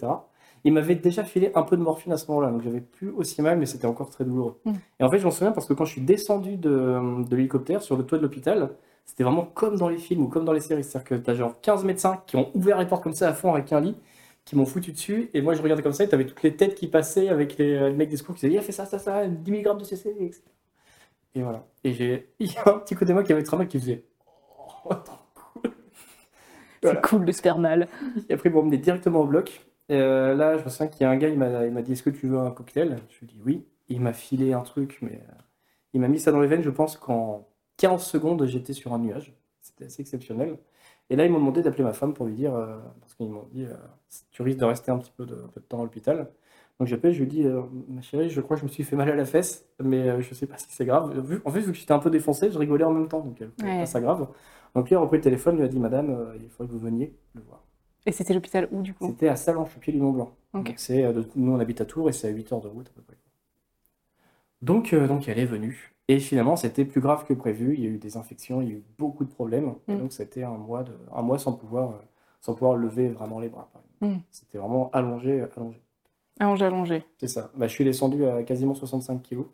[0.64, 3.40] Il m'avait déjà filé un peu de morphine à ce moment-là, donc j'avais plus aussi
[3.42, 4.58] mal, mais c'était encore très douloureux.
[4.64, 4.72] Mm.
[4.98, 7.82] Et en fait, je m'en souviens parce que quand je suis descendu de, de l'hélicoptère
[7.82, 8.70] sur le toit de l'hôpital,
[9.04, 10.82] c'était vraiment comme dans les films ou comme dans les séries.
[10.82, 13.32] C'est-à-dire que tu as genre 15 médecins qui ont ouvert les portes comme ça à
[13.32, 13.96] fond avec un lit,
[14.46, 15.28] qui m'ont foutu dessus.
[15.34, 17.58] Et moi, je regardais comme ça et tu avais toutes les têtes qui passaient avec
[17.58, 19.78] les, les mecs des secours qui disaient Il a fait ça, ça, ça, 10 mg
[19.78, 20.42] de CC, etc.
[21.34, 21.66] Et voilà.
[21.84, 23.78] Et j'ai il y a un petit côté de moi qui avait très mal qui
[23.78, 24.04] faisait
[24.88, 25.72] Oh, trop cool.
[26.82, 27.00] Voilà.
[27.02, 27.88] C'est cool de se faire mal.
[28.28, 29.66] Et après, ils m'ont emmené directement au bloc.
[29.90, 31.92] Euh, là, je me souviens qu'il y a un gars, il m'a il m'a dit
[31.92, 32.98] Est-ce que tu veux un cocktail?
[33.10, 33.66] Je lui ai dit oui.
[33.88, 35.34] Il m'a filé un truc, mais euh,
[35.92, 36.62] il m'a mis ça dans les veines.
[36.62, 37.48] Je pense qu'en
[37.78, 39.34] 15 secondes, j'étais sur un nuage.
[39.60, 40.56] C'était assez exceptionnel.
[41.10, 43.48] Et là, ils m'ont demandé d'appeler ma femme pour lui dire, euh, parce qu'ils m'ont
[43.52, 43.74] dit, euh,
[44.32, 46.30] tu risques de rester un petit peu de, un peu de temps à l'hôpital.
[46.78, 48.96] Donc j'appelle, je lui dis, euh, ma chérie, je crois que je me suis fait
[48.96, 51.18] mal à la fesse, mais euh, je sais pas si c'est grave.
[51.26, 53.40] Vu- en fait, vu que j'étais un peu défoncé, je rigolais en même temps, donc
[53.40, 53.78] Ouais.
[53.80, 54.28] pas ça grave.
[54.74, 56.84] Donc lui a repris le téléphone, il lui a dit, madame, il faudrait que vous
[56.84, 57.62] veniez le voir.
[58.04, 59.06] Et c'était l'hôpital où du coup?
[59.06, 60.32] C'était à Salanches, au pied du Mont Blanc.
[60.76, 63.02] C'est, nous on habite à Tours et c'est à 8 heures de route à peu
[63.02, 63.16] près.
[64.62, 65.95] Donc, donc elle est venue.
[66.08, 67.74] Et finalement, c'était plus grave que prévu.
[67.74, 69.74] Il y a eu des infections, il y a eu beaucoup de problèmes.
[69.88, 69.98] Et Mm.
[69.98, 71.98] donc, c'était un mois, de, un mois sans pouvoir, euh,
[72.40, 73.68] sans pouvoir lever vraiment les bras.
[74.00, 74.16] Mm.
[74.30, 75.82] C'était vraiment allongé, euh, allongé.
[76.38, 77.04] Allongé, allongé.
[77.18, 77.50] C'est ça.
[77.56, 79.46] Bah, je suis descendu à quasiment 65 kilos.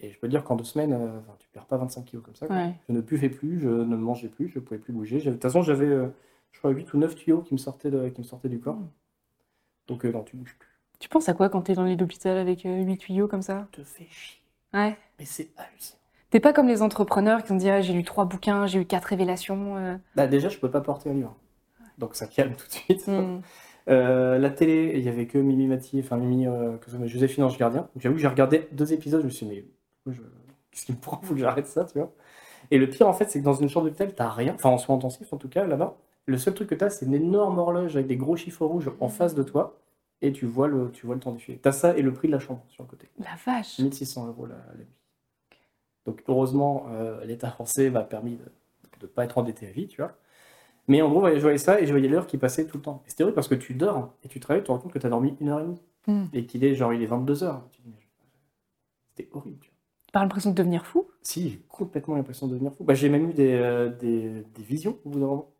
[0.00, 2.46] Et je peux dire qu'en deux semaines, euh, tu perds pas 25 kilos comme ça.
[2.46, 2.56] quoi.
[2.56, 2.74] Ouais.
[2.88, 5.18] Je ne buvais plus, je ne mangeais plus, je pouvais plus bouger.
[5.20, 6.08] De toute façon, j'avais, euh,
[6.52, 8.74] je crois, 8 ou 9 tuyaux qui me sortaient, de- qui me sortaient du corps.
[8.76, 8.88] Mm.
[9.86, 10.68] Donc, euh, non, tu bouges plus.
[10.98, 13.42] Tu penses à quoi quand t'es dans le lit d'hôpital avec euh, huit tuyaux comme
[13.42, 13.66] ça?
[13.72, 14.40] Te fais chier.
[14.74, 14.96] Ouais.
[15.18, 15.98] Mais c'est hallucinant.
[16.30, 18.84] T'es pas comme les entrepreneurs qui ont dit ah, j'ai lu trois bouquins, j'ai eu
[18.84, 19.76] quatre révélations.
[19.76, 19.96] euh.
[20.16, 21.36] Bah, déjà, je peux pas porter un livre.
[21.98, 23.06] Donc ça calme tout de suite.
[23.06, 23.40] Hmm.
[23.86, 27.44] Euh, la télé, il y avait que Mimi Mati, enfin Mimi, euh, que soit Joséphine
[27.44, 27.86] Ange Gardien.
[27.96, 29.62] J'avoue que j'ai regardé deux épisodes, je me suis dit,
[30.06, 30.22] mais je...
[30.70, 31.20] qu'est-ce qui me prend?
[31.22, 32.10] Faut que j'arrête ça, tu vois.
[32.70, 34.78] Et le pire, en fait, c'est que dans une chambre d'hôpital, t'as rien, enfin en
[34.78, 35.98] soins intensifs en tout cas, là-bas.
[36.24, 39.08] Le seul truc que t'as, c'est une énorme horloge avec des gros chiffres rouges en
[39.08, 39.78] face de toi.
[40.24, 41.58] Et tu vois le, tu vois le temps défiler.
[41.58, 43.10] T'as ça et le prix de la chambre sur le côté.
[43.18, 43.78] La vache.
[43.78, 44.86] 1600 euros la, la nuit.
[46.06, 48.42] Donc heureusement, euh, l'État français m'a permis de
[49.02, 50.16] ne pas être endetté à vie, tu vois.
[50.88, 52.82] Mais en gros, ouais, je voyais ça et je voyais l'heure qui passait tout le
[52.82, 53.02] temps.
[53.06, 54.98] Et C'était horrible parce que tu dors et tu travailles, tu te rends compte que
[54.98, 55.82] tu as dormi une heure et demie.
[56.06, 56.24] Hmm.
[56.32, 57.60] Et qu'il est genre, il est 22h.
[59.14, 59.78] C'était horrible, tu vois.
[60.12, 61.08] T'as l'impression de devenir fou?
[61.22, 62.84] Si, j'ai complètement l'impression de devenir fou.
[62.84, 65.53] Bah, j'ai même eu des, euh, des, des visions au bout d'un moment.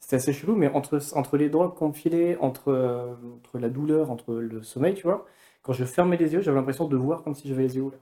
[0.00, 3.68] C'était assez chelou, mais entre, entre les drogues qu'on me filait, entre, euh, entre la
[3.68, 5.26] douleur, entre le sommeil, tu vois,
[5.62, 8.00] quand je fermais les yeux, j'avais l'impression de voir comme si j'avais les yeux ouverts.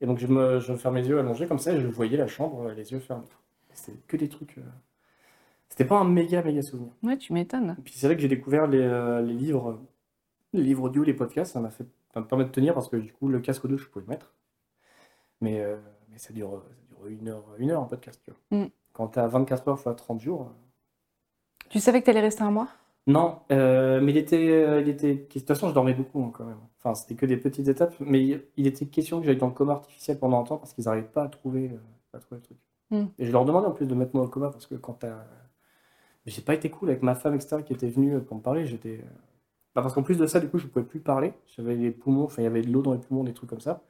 [0.00, 2.26] Et donc je me, je fermais les yeux allongés comme ça et je voyais la
[2.26, 3.24] chambre, euh, les yeux fermés.
[3.72, 4.58] C'était que des trucs.
[4.58, 4.62] euh,
[5.68, 6.92] C'était pas un méga, méga souvenir.
[7.02, 7.76] Ouais, tu m'étonnes.
[7.84, 9.80] Puis c'est là que j'ai découvert les, euh, les livres,
[10.52, 11.52] les livres audio, les podcasts.
[11.54, 13.76] Ça m'a fait, ça me permet de tenir parce que du coup, le casque audio,
[13.78, 14.34] je pouvais le mettre.
[15.40, 15.62] Mais,
[16.10, 18.58] mais ça dure, ça dure une heure, une heure un podcast, tu vois.
[18.64, 18.70] Mm.
[18.92, 20.52] Quand tu as 24 heures fois 30 jours.
[21.70, 22.68] Tu savais que t'allais rester un mois?
[23.06, 25.14] Non, euh, mais il était, euh, il était.
[25.14, 26.58] De toute façon, je dormais beaucoup hein, quand même.
[26.78, 28.22] Enfin, c'était que des petites étapes, mais
[28.56, 31.06] il, était question que j'aille dans le coma artificiel pendant un temps parce qu'ils n'arrivaient
[31.06, 32.58] pas à trouver, euh, à trouver le truc.
[32.90, 33.04] Mm.
[33.18, 34.94] Et je leur demandais en plus de mettre moi dans le coma parce que quand
[34.94, 35.24] t'as.
[36.26, 38.66] J'ai pas été cool avec ma femme, etc., qui était venue pour me parler.
[38.66, 38.98] J'étais.
[39.74, 41.34] bah, parce qu'en plus de ça, du coup, je pouvais plus parler.
[41.54, 43.60] J'avais les poumons, enfin, il y avait de l'eau dans les poumons, des trucs comme
[43.60, 43.82] ça.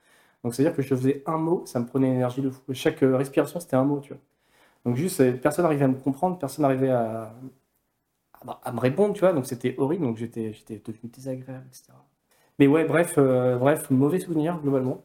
[0.42, 2.62] Donc, c'est-à-dire que je faisais un mot, ça me prenait une énergie de fou.
[2.72, 4.22] Chaque respiration, c'était un mot, tu vois.
[4.84, 7.34] Donc, juste, personne n'arrivait à me comprendre, personne n'arrivait à,
[8.62, 9.33] à, me répondre, tu vois.
[9.33, 10.04] Donc, c'était horrible.
[10.04, 11.92] Donc, j'étais j'étais devenu désagréable, etc.
[12.59, 15.02] Mais ouais, bref, euh, bref, mauvais souvenir, globalement.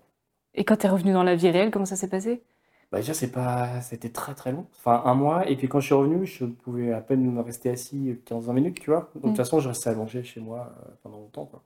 [0.54, 2.44] Et quand t'es revenu dans la vie réelle, comment ça s'est passé?
[2.92, 3.82] Bah déjà, c'est pas...
[3.82, 4.66] c'était très très long.
[4.78, 5.48] Enfin, un mois.
[5.50, 8.80] Et puis quand je suis revenu, je pouvais à peine me rester assis 15-20 minutes,
[8.80, 9.12] tu vois.
[9.16, 9.36] Donc de toute Mm.
[9.38, 11.64] façon, je restais allongé chez moi euh, pendant longtemps, quoi.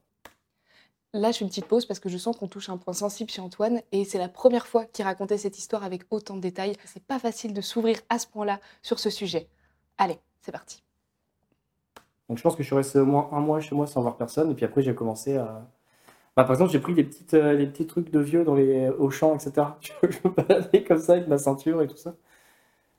[1.14, 3.30] Là, je fais une petite pause parce que je sens qu'on touche un point sensible
[3.30, 6.76] chez Antoine et c'est la première fois qu'il racontait cette histoire avec autant de détails.
[6.86, 9.48] C'est pas facile de s'ouvrir à ce point-là sur ce sujet.
[9.96, 10.82] Allez, c'est parti.
[12.28, 14.16] Donc je pense que je suis resté au moins un mois chez moi sans voir
[14.16, 14.50] personne.
[14.50, 15.68] Et puis après, j'ai commencé à.
[16.36, 18.90] Bah, par exemple, j'ai pris des, petites, euh, les petits trucs de vieux dans les
[19.10, 19.68] champs, etc.
[20.02, 22.14] Je me baladais comme ça avec ma ceinture et tout ça.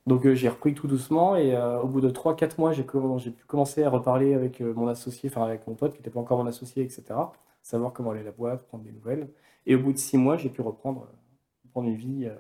[0.08, 3.46] Donc euh, j'ai repris tout doucement et euh, au bout de 3-4 mois, j'ai pu
[3.48, 6.38] commencer à reparler avec euh, mon associé, enfin avec mon pote qui n'était pas encore
[6.38, 7.04] mon associé, etc.
[7.64, 9.30] Savoir comment allait la boîte, prendre des nouvelles.
[9.66, 11.16] Et au bout de 6 mois, j'ai pu reprendre, euh,
[11.64, 12.36] reprendre une vie euh,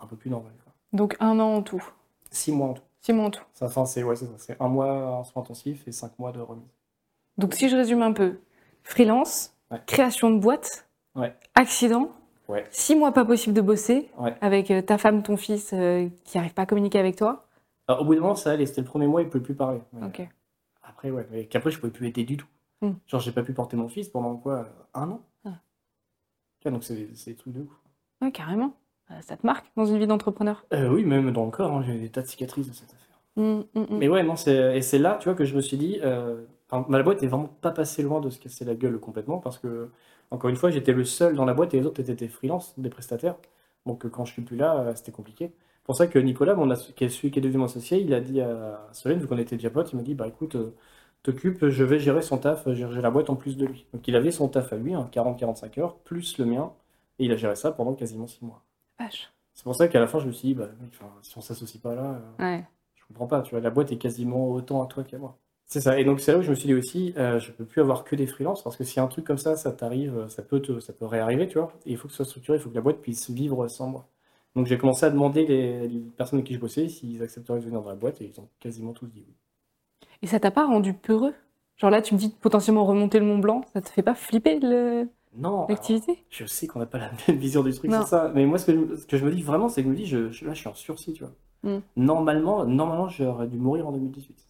[0.00, 0.54] un peu plus normale.
[0.64, 0.72] quoi.
[0.92, 1.84] Donc un an en tout.
[2.32, 2.82] 6 mois en tout.
[3.00, 3.42] Six mois en tout.
[3.54, 4.14] Ça, c'est ouais,
[4.60, 6.64] un mois en soins intensifs et 5 mois de remise.
[7.36, 8.40] Donc si je résume un peu,
[8.82, 9.80] freelance, Ouais.
[9.86, 11.34] création de boîte, Ouais.
[11.54, 12.10] accident,
[12.48, 12.66] Ouais.
[12.70, 16.54] six mois pas possible de bosser, avec euh, ta femme, ton fils euh, qui n'arrive
[16.54, 17.46] pas à communiquer avec toi.
[17.86, 18.66] Alors, au bout d'un moment, ça allait.
[18.66, 19.80] C'était le premier mois, il ne pouvait plus parler.
[19.92, 20.28] Mais.
[20.82, 21.26] Après, ouais.
[21.30, 22.46] Mais qu'après, je pouvais plus aider du tout.
[22.80, 22.92] Hmm.
[23.06, 24.66] Genre, j'ai pas pu porter mon fils pendant quoi?
[24.94, 25.20] Un an?
[25.44, 25.60] Ah.
[26.60, 27.70] Tu vois, donc c'est c'est des trucs de ouf.
[28.22, 28.72] Ouais, carrément.
[29.10, 30.64] Euh, Ça te marque dans une vie d'entrepreneur.
[30.72, 33.20] Euh, oui, même dans le corps, hein, j'ai des tas de cicatrices de cette affaire.
[33.36, 33.98] Mm, mm, mm.
[33.98, 36.44] Mais ouais, non, et c'est là, tu vois, que je me suis dit, euh,
[36.88, 39.90] ma boîte est vraiment pas passée loin de se casser la gueule complètement parce que,
[40.30, 42.74] encore une fois, j'étais le seul dans la boîte et les autres étaient des freelances,
[42.78, 43.36] des prestataires.
[43.86, 45.52] Donc euh, quand je suis plus là, euh, c'était compliqué.
[45.56, 48.12] C'est pour ça que Nicolas, mon qui est celui qui est devenu mon associé, il
[48.12, 50.74] a dit à Solène, vu qu'on était déjà potes, il m'a dit, bah écoute, euh,
[51.22, 53.86] t'occupes, je vais gérer son taf, gérer la boîte en plus de lui.
[53.94, 56.74] Donc il avait son taf à lui, hein, 40-45 heures, plus le mien,
[57.18, 58.62] et il a géré ça pendant quasiment 6 mois.
[58.98, 59.28] Vache.
[59.54, 61.80] C'est pour ça qu'à la fin, je me suis dit, bah, enfin, si on s'associe
[61.82, 62.66] pas là, euh, Ouais.
[62.94, 65.38] je comprends pas, tu vois, la boîte est quasiment autant à toi qu'à moi.
[65.66, 65.98] C'est ça.
[66.00, 68.04] Et donc c'est là où je me suis dit aussi, euh, je peux plus avoir
[68.04, 70.60] que des freelances parce que si un truc comme ça, ça t'arrive, euh, ça peut
[70.62, 71.72] te, ça peut réarriver, tu vois.
[71.86, 73.88] Et il faut que ce soit structuré, il faut que la boîte puisse vivre sans
[73.88, 74.08] moi.
[74.56, 77.64] Donc j'ai commencé à demander les, les personnes avec qui je bossais s'ils accepteraient de
[77.64, 79.34] venir dans la boîte et ils ont quasiment tous dit oui.
[80.22, 81.34] Et ça t'a pas rendu peureux?
[81.76, 84.58] Genre là, tu me dis potentiellement remonter le Mont Blanc, ça te fait pas flipper
[84.60, 85.08] le-
[85.38, 86.24] Non, alors, l'activité?
[86.30, 87.98] je sais qu'on n'a pas la même vision du truc Non.
[88.00, 89.86] sur ça, mais moi ce que je, ce que je me dis vraiment, c'est que
[89.86, 91.32] je me dis, je, je- là je suis en sursis, tu vois.
[91.62, 91.78] Mm.
[91.96, 94.46] Normalement, normalement j'aurais dû mourir en 2018.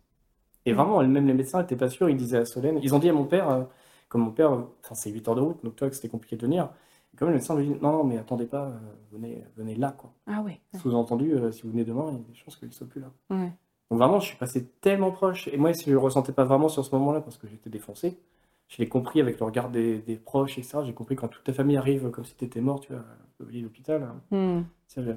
[0.66, 0.76] Et Mm.
[0.76, 3.12] vraiment, même les médecins n'étaient pas sûrs, ils disaient à Solène, ils ont dit à
[3.12, 3.62] mon père, euh,
[4.08, 6.42] comme mon père, euh, enfin c'est 8 heures de route, donc toi c'était compliqué de
[6.42, 6.70] venir.
[7.14, 8.78] Et comme le médecin me dit, non, non, mais attendez pas, euh,
[9.12, 10.12] venez, venez là, quoi.
[10.26, 10.60] Ah ouais.
[10.80, 13.00] Sous-entendu, euh, si vous venez demain, il y a des chances qu'il ne soit plus
[13.00, 13.10] là.
[13.30, 13.52] Ouais.
[13.90, 15.48] Donc vraiment, je suis passé tellement proche.
[15.48, 18.18] Et moi, si je le ressentais pas vraiment sur ce moment-là, parce que j'étais défoncé,
[18.68, 20.84] je l'ai compris avec le regard des, des proches, etc.
[20.84, 23.04] J'ai compris quand toute ta famille arrive comme si tu étais mort, tu vois,
[23.40, 24.02] au lit d'hôpital.
[24.02, 24.62] hein, Hmm.
[24.86, 25.12] Ça va,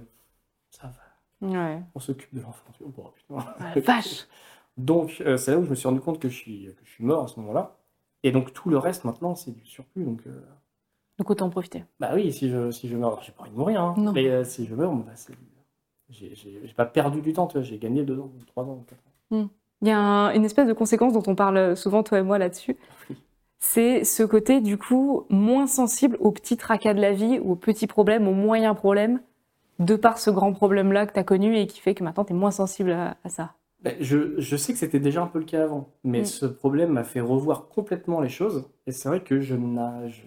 [0.70, 1.82] ça va, Ouais.
[1.96, 2.66] on s'occupe de l'enfant.
[2.78, 2.94] tu vois.
[2.98, 3.36] Oh, putain.
[3.60, 4.28] Ah, vache
[4.78, 6.92] Donc, euh, c'est là où je me suis rendu compte que je suis, que je
[6.92, 7.78] suis mort à ce moment-là.
[8.24, 10.04] Et donc, tout le reste, maintenant, c'est du surplus.
[10.06, 10.42] Donc, euh,
[11.20, 11.84] Donc autant en profiter.
[12.00, 14.14] bah oui, si je, si je meurs, j'ai pas envie de mourir, hein, Non.
[14.14, 15.12] mais euh, si je meurs, bah,
[16.10, 19.50] j'ai pas perdu du temps, tu vois, j'ai gagné deux ans, trois ans, quatre ans.
[19.82, 22.38] Il y a un- une espèce de conséquence dont on parle souvent, toi et moi,
[22.38, 22.78] là-dessus.
[23.10, 23.18] Oui.
[23.64, 27.88] C'est ce côté, du coup, moins sensible aux petits tracas de la vie, aux petits
[27.88, 29.22] problèmes, aux moyens problèmes,
[29.80, 32.34] de par ce grand problème-là que tu as connu et qui fait que maintenant tu
[32.34, 33.54] es moins sensible à, à ça.
[33.84, 36.26] Ben, je, je sais que c'était déjà un peu le cas avant, mais Mm.
[36.26, 38.68] ce problème m'a fait revoir complètement les choses.
[38.88, 40.22] Et c'est vrai que je, je,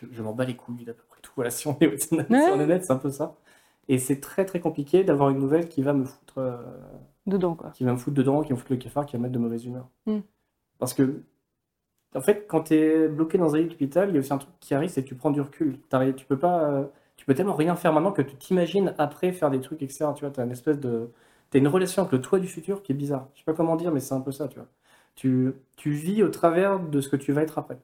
[0.00, 1.32] je, je m'en bats les couilles d'à peu près tout.
[1.36, 2.50] Voilà, si on est, si on est Ouais.
[2.52, 3.36] honnête, c'est un peu ça.
[3.88, 6.56] Et c'est très très compliqué d'avoir une nouvelle qui va me foutre, euh,
[7.26, 7.70] Dedans, quoi.
[7.70, 9.34] qui va me foutre dedans, qui va me foutre le cafard, qui va me mettre
[9.34, 9.88] de mauvaise humeur.
[10.06, 10.18] Mm.
[10.78, 11.22] Parce que,
[12.14, 14.52] en fait, quand tu es bloqué dans un lit il y a aussi un truc
[14.60, 15.80] qui arrive, c'est que tu prends du recul.
[16.16, 16.84] Tu peux pas, euh,
[17.16, 20.14] tu peux tellement rien faire maintenant que tu t'imagines après faire des trucs, etc.
[20.14, 21.10] Tu vois, t'as une espèce de,
[21.50, 23.28] t'as une relation avec le toi du futur qui est bizarre.
[23.34, 24.68] Je sais pas comment dire, mais c'est un peu ça, tu vois.
[25.16, 27.78] Tu, tu vis au travers de ce que tu vas être après.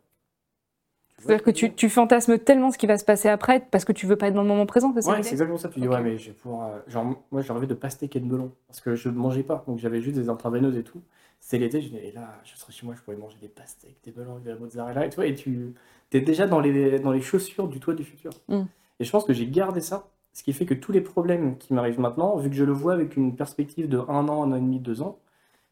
[1.21, 4.17] C'est-à-dire que tu, fantasmes tellement ce qui va se passer après parce que tu veux
[4.17, 5.69] pas être dans le moment présent, c'est ça Ouais, l'idée c'est exactement ça.
[5.69, 6.65] Tu dis, ouais, mais j'ai pour.
[6.65, 8.53] euh, genre, moi, j'ai envie de pastèque et de melon.
[8.67, 9.65] Parce que je ne mangeais pas.
[9.67, 11.03] Donc, j'avais juste des intraveineuses et tout.
[11.39, 13.99] C'est l'été, je dis, et là, je serais chez moi, je pourrais manger des pastèques,
[14.05, 15.23] des melons, de la mozzarella et tout.
[15.23, 15.75] Et tu
[16.13, 18.31] es déjà dans les, dans les chaussures du toit du futur.
[18.49, 18.63] Mm.
[18.99, 20.09] Et je pense que j'ai gardé ça.
[20.33, 22.93] Ce qui fait que tous les problèmes qui m'arrivent maintenant, vu que je le vois
[22.93, 25.19] avec une perspective de un an, un an et demi, deux ans,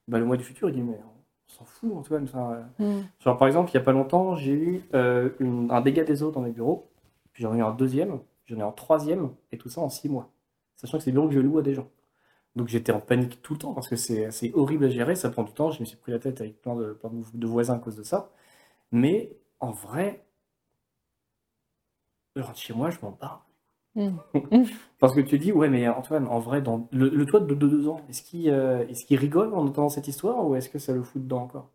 [0.08, 0.98] bah, le mois du futur, il dit, mais
[1.48, 2.24] on s'en fout, Antoine.
[2.24, 3.02] Enfin, euh, Mm.
[3.20, 6.22] Genre, par exemple, il n'y a pas longtemps, j'ai eu euh, une- un dégât des
[6.22, 6.88] eaux dans mes bureaux,
[7.32, 9.88] puis j'en ai eu un deuxième, j'en ai eu un troisième, et tout ça en
[9.88, 10.30] six mois.
[10.76, 11.88] Sachant que c'est des bureaux que je loue à des gens.
[12.56, 15.44] Donc j'étais en panique tout le temps, parce que c'est horrible à gérer, ça prend
[15.44, 17.76] du temps, je me suis pris la tête avec plein de, plein de de voisins
[17.76, 18.30] à cause de ça.
[18.92, 20.24] Mais en vrai,
[22.36, 23.44] je rentre chez moi, je m'en bats.
[24.98, 27.54] Parce que tu dis, ouais, mais Antoine, en vrai, dans le, le toi de de
[27.54, 30.78] deux ans, est-ce qu'il euh, est-ce qu'il rigole en entendant cette histoire ou est-ce que
[30.78, 31.70] ça le fout dedans encore?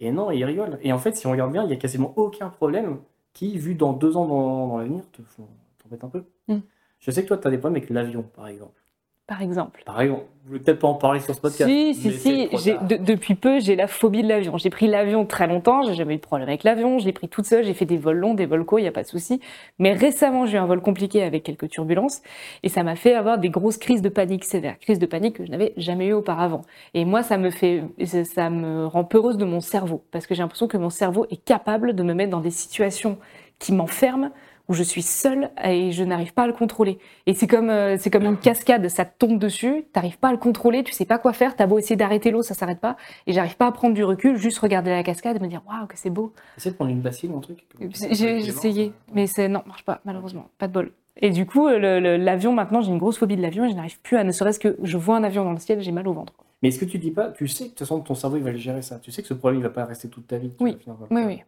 [0.00, 0.78] Et non, il rigole.
[0.82, 3.00] Et en fait, si on regarde bien, il y a quasiment aucun problème
[3.32, 5.48] qui, vu dans deux ans dans, dans l'avenir, te font
[5.82, 6.24] t'embête un peu.
[6.48, 6.58] Mm.
[7.00, 8.80] Je sais que toi, tu as des problèmes avec l'avion, par exemple.
[9.28, 9.82] Par exemple.
[9.84, 11.68] Pareil, on voulait peut-être pas en parler sur ce podcast.
[11.70, 12.48] Si, si, si.
[12.88, 14.56] de- depuis peu, j'ai la phobie de l'avion.
[14.56, 16.98] J'ai pris l'avion très longtemps, j'ai jamais eu de problème avec l'avion.
[16.98, 18.88] Je l'ai pris toute seule, j'ai fait des vols longs, des vols courts, il n'y
[18.88, 19.40] a pas de souci.
[19.78, 22.22] Mais récemment, j'ai eu un vol compliqué avec quelques turbulences
[22.62, 24.78] et ça m'a fait avoir des grosses crises de panique sévères.
[24.80, 26.62] Crises de panique que je n'avais jamais eu auparavant.
[26.94, 27.82] Et moi, ça me fait,
[28.24, 31.44] ça me rend peureuse de mon cerveau parce que j'ai l'impression que mon cerveau est
[31.44, 33.18] capable de me mettre dans des situations
[33.58, 34.30] qui m'enferment
[34.68, 36.98] où je suis seule et je n'arrive pas à le contrôler.
[37.26, 40.32] Et c'est comme, euh, c'est comme une cascade, ça te tombe dessus, t'arrives pas à
[40.32, 42.96] le contrôler, tu sais pas quoi faire, t'as beau essayer d'arrêter l'eau, ça s'arrête pas,
[43.26, 45.86] et j'arrive pas à prendre du recul, juste regarder la cascade et me dire waouh
[45.86, 46.32] que c'est beau.
[46.56, 47.58] Essaye de prendre une bassine ou un truc.
[47.80, 50.92] J'ai j'ai essayé, mais c'est non, marche pas malheureusement, pas de bol.
[51.20, 54.16] Et du coup, l'avion maintenant, j'ai une grosse phobie de l'avion et je n'arrive plus
[54.16, 56.32] à, ne serait-ce que je vois un avion dans le ciel, j'ai mal au ventre.
[56.62, 58.42] Mais est-ce que tu dis pas, tu sais que de toute façon ton cerveau il
[58.42, 58.98] va le gérer ça.
[58.98, 60.52] Tu sais que ce problème il va pas rester toute ta vie.
[60.60, 60.76] Oui.
[61.10, 61.42] Oui, oui.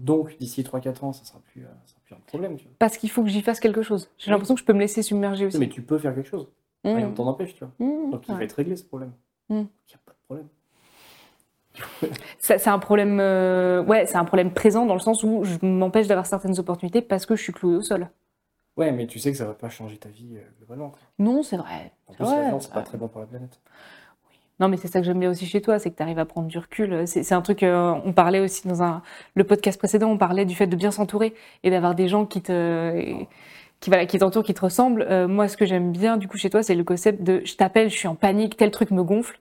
[0.00, 2.56] Donc d'ici 3-4 ans, ça sera plus, euh, ça sera plus un problème.
[2.56, 2.72] Tu vois.
[2.78, 4.10] Parce qu'il faut que j'y fasse quelque chose.
[4.18, 4.32] J'ai Oui.
[4.32, 5.58] l'impression que je peux me laisser submerger aussi.
[5.58, 6.48] Mais tu peux faire quelque chose.
[6.84, 6.88] Mmh.
[6.94, 7.72] Rien ne t'en empêche, tu vois.
[7.78, 8.38] Mmh, Donc il ouais.
[8.38, 9.12] va être réglé ce problème.
[9.50, 9.54] Mm.
[9.54, 10.48] Il n'y a pas de problème.
[12.38, 16.08] C'est un problème, euh, ouais, c'est un problème présent dans le sens où je m'empêche
[16.08, 18.08] d'avoir certaines opportunités parce que je suis clouée au sol.
[18.76, 20.92] Ouais, mais tu sais que ça va pas changer ta vie euh, globalement.
[21.18, 21.92] Non, c'est vrai.
[22.06, 23.60] En plus, Ouais, c'est pas très bon pour la planète.
[24.60, 26.26] Non, mais c'est ça que j'aime bien aussi chez toi, c'est que tu arrives à
[26.26, 27.06] prendre du recul.
[27.06, 29.02] C'est un truc, euh, on parlait aussi dans un,
[29.34, 32.42] le podcast précédent, on parlait du fait de bien s'entourer et d'avoir des gens qui
[32.42, 33.24] te,
[33.80, 35.06] qui, voilà, qui t'entourent, qui te ressemblent.
[35.08, 37.56] Euh, moi, ce que j'aime bien du coup chez toi, c'est le concept de je
[37.56, 39.40] t'appelle, je suis en panique, tel truc me gonfle.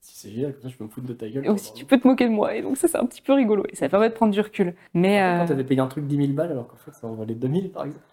[0.00, 1.44] Si c'est génial, comme ça je peux me foutre de ta gueule.
[1.44, 2.54] Et aussi, tu peux te moquer de moi.
[2.54, 3.64] Et donc, ça, c'est un petit peu rigolo.
[3.70, 4.74] Et ça permet de prendre du recul.
[4.94, 7.14] Mais, Quand euh, t'avais payé un truc 10 000 balles alors qu'en fait ça en
[7.14, 8.04] valait 2000 par exemple.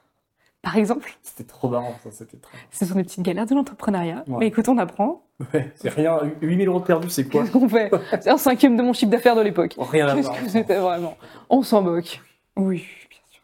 [0.61, 2.57] Par exemple, C'était trop marrant ça, c'était très.
[2.71, 4.23] ce sont des petites galères de l'entrepreneuriat.
[4.27, 4.37] Ouais.
[4.39, 5.23] Mais écoute, on apprend.
[5.53, 6.19] Ouais, c'est rien.
[6.41, 7.89] 8000 euros de perdu, c'est quoi Qu'est-ce qu'on fait?
[8.19, 9.75] C'est un cinquième de mon chiffre d'affaires de l'époque.
[9.77, 10.43] Rien à Qu'est-ce voir.
[10.43, 11.15] que c'était vraiment?
[11.49, 12.21] On s'en moque.
[12.57, 13.41] Oui, bien sûr.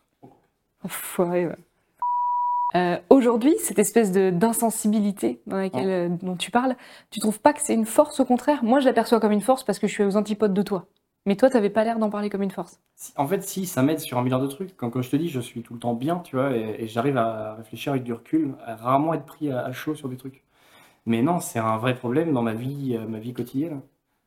[0.83, 1.55] Enfoiré, ouais.
[2.75, 6.75] Euh, Aujourd'hui, cette espèce de d'insensibilité dans laquelle euh, dont tu parles,
[7.11, 8.63] tu trouves pas que c'est une force au contraire?
[8.65, 10.85] Moi, je l'aperçois comme une force parce que je suis aux antipodes de toi.
[11.27, 12.79] Mais toi, t'avais pas l'air d'en parler comme une force.
[13.17, 14.75] En fait, si, ça m'aide sur un milliard de trucs.
[14.77, 16.87] Quand, comme je te dis, je suis tout le temps bien, tu vois, et, et
[16.87, 20.17] j'arrive à réfléchir avec du recul, à rarement être pris à, à chaud sur des
[20.17, 20.43] trucs.
[21.07, 23.81] Mais non, c'est un vrai problème dans ma vie, euh, ma vie quotidienne.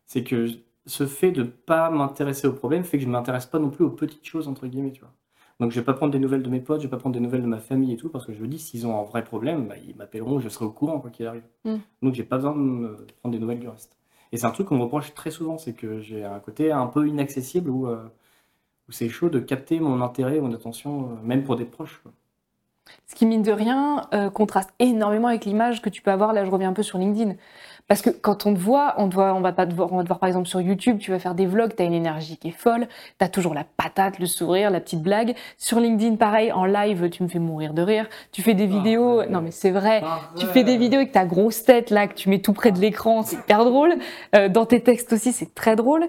[0.06, 3.60] C'est que je- ce fait de pas m'intéresser aux problèmes fait que je m'intéresse pas
[3.60, 5.14] non plus aux petites choses, entre guillemets, tu vois.
[5.60, 7.20] Donc je vais pas prendre des nouvelles de mes potes, je vais pas prendre des
[7.20, 9.24] nouvelles de ma famille et tout, parce que je me dis, s'ils ont un vrai
[9.24, 11.44] problème, bah, ils m'appelleront, je serai au courant, quoi qu'il arrive.
[11.64, 11.82] Mm.
[12.02, 13.97] Donc j'ai pas besoin de me prendre des nouvelles du reste.
[14.32, 16.86] Et c'est un truc qu'on me reproche très souvent, c'est que j'ai un côté un
[16.86, 18.08] peu inaccessible où, euh,
[18.90, 22.02] c'est chaud de capter mon intérêt, mon attention, euh, même pour des proches.
[23.06, 26.32] Ce qui, mine de rien, euh, contraste énormément avec l'image que tu peux avoir.
[26.32, 27.34] Là, je reviens un peu sur LinkedIn.
[27.88, 29.96] Parce que quand on te voit, on, te voit, on, va pas te voir, on
[29.96, 31.94] va te voir par exemple sur YouTube, tu vas faire des vlogs, tu as une
[31.94, 32.86] énergie qui est folle,
[33.18, 35.34] tu as toujours la patate, le sourire, la petite blague.
[35.56, 38.06] Sur LinkedIn, pareil, en live, tu me fais mourir de rire.
[38.30, 40.02] Tu fais des vidéos, non mais c'est vrai,
[40.36, 42.78] tu fais des vidéos avec ta grosse tête là, que tu mets tout près de
[42.78, 43.94] l'écran, c'est hyper drôle.
[44.36, 46.04] Euh, dans tes textes aussi, c'est très drôle.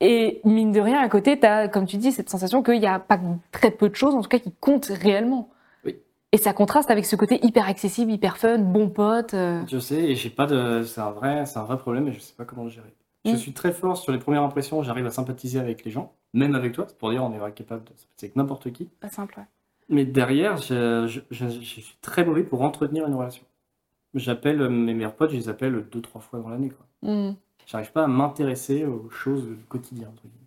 [0.00, 2.86] Et mine de rien, à côté, tu as, comme tu dis, cette sensation qu'il n'y
[2.86, 3.18] a pas
[3.50, 5.48] très peu de choses, en tout cas, qui comptent réellement.
[6.34, 9.34] Et ça contraste avec ce côté hyper accessible, hyper fun, bon pote.
[9.34, 9.62] euh.
[9.70, 10.82] Je sais, et j'ai pas de.
[10.82, 12.92] C'est un vrai, c'est un vrai problème, et je sais pas comment le gérer.
[13.24, 13.36] Je Mm.
[13.36, 16.72] suis très fort sur les premières impressions, j'arrive à sympathiser avec les gens, même avec
[16.72, 18.86] toi, c'est pour dire on est vraiment capable de sympathiser avec n'importe qui.
[19.00, 19.44] Pas simple, ouais.
[19.88, 23.44] Mais derrière, je, je- je- je suis très mauvais pour entretenir une relation.
[24.14, 26.70] J'appelle euh, mes meilleurs potes, je les appelle deux, trois fois dans l'année.
[26.70, 26.86] quoi.
[27.10, 27.34] Mm.
[27.66, 30.08] J'arrive pas à m'intéresser aux choses du quotidien.
[30.08, 30.38] entre guillemets.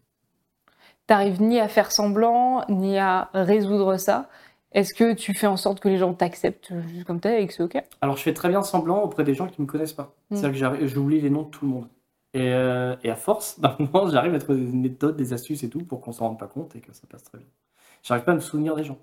[1.07, 4.27] T'arrives ni à faire semblant, ni à résoudre ça.
[4.73, 7.53] Est-ce que tu fais en sorte que les gens t'acceptent juste comme t'es et que
[7.53, 7.77] c'est ok?
[8.01, 10.15] Alors je fais très bien semblant auprès des gens qui me connaissent pas.
[10.29, 10.35] Mm.
[10.35, 11.87] C'est-à-dire que j'arrive- j'oublie les noms de tout le monde.
[12.33, 15.69] Et, euh, et à force, d'un moment, j'arrive à trouver des méthodes, des astuces et
[15.69, 17.47] tout pour qu'on s'en rende pas compte et que ça passe très bien.
[18.03, 18.97] J'arrive pas à me souvenir des gens.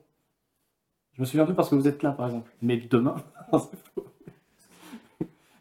[1.14, 2.50] Je me souviens plus parce que vous êtes là, par exemple.
[2.60, 3.16] Mais demain,
[3.52, 3.58] c'est
[3.94, 4.06] faux.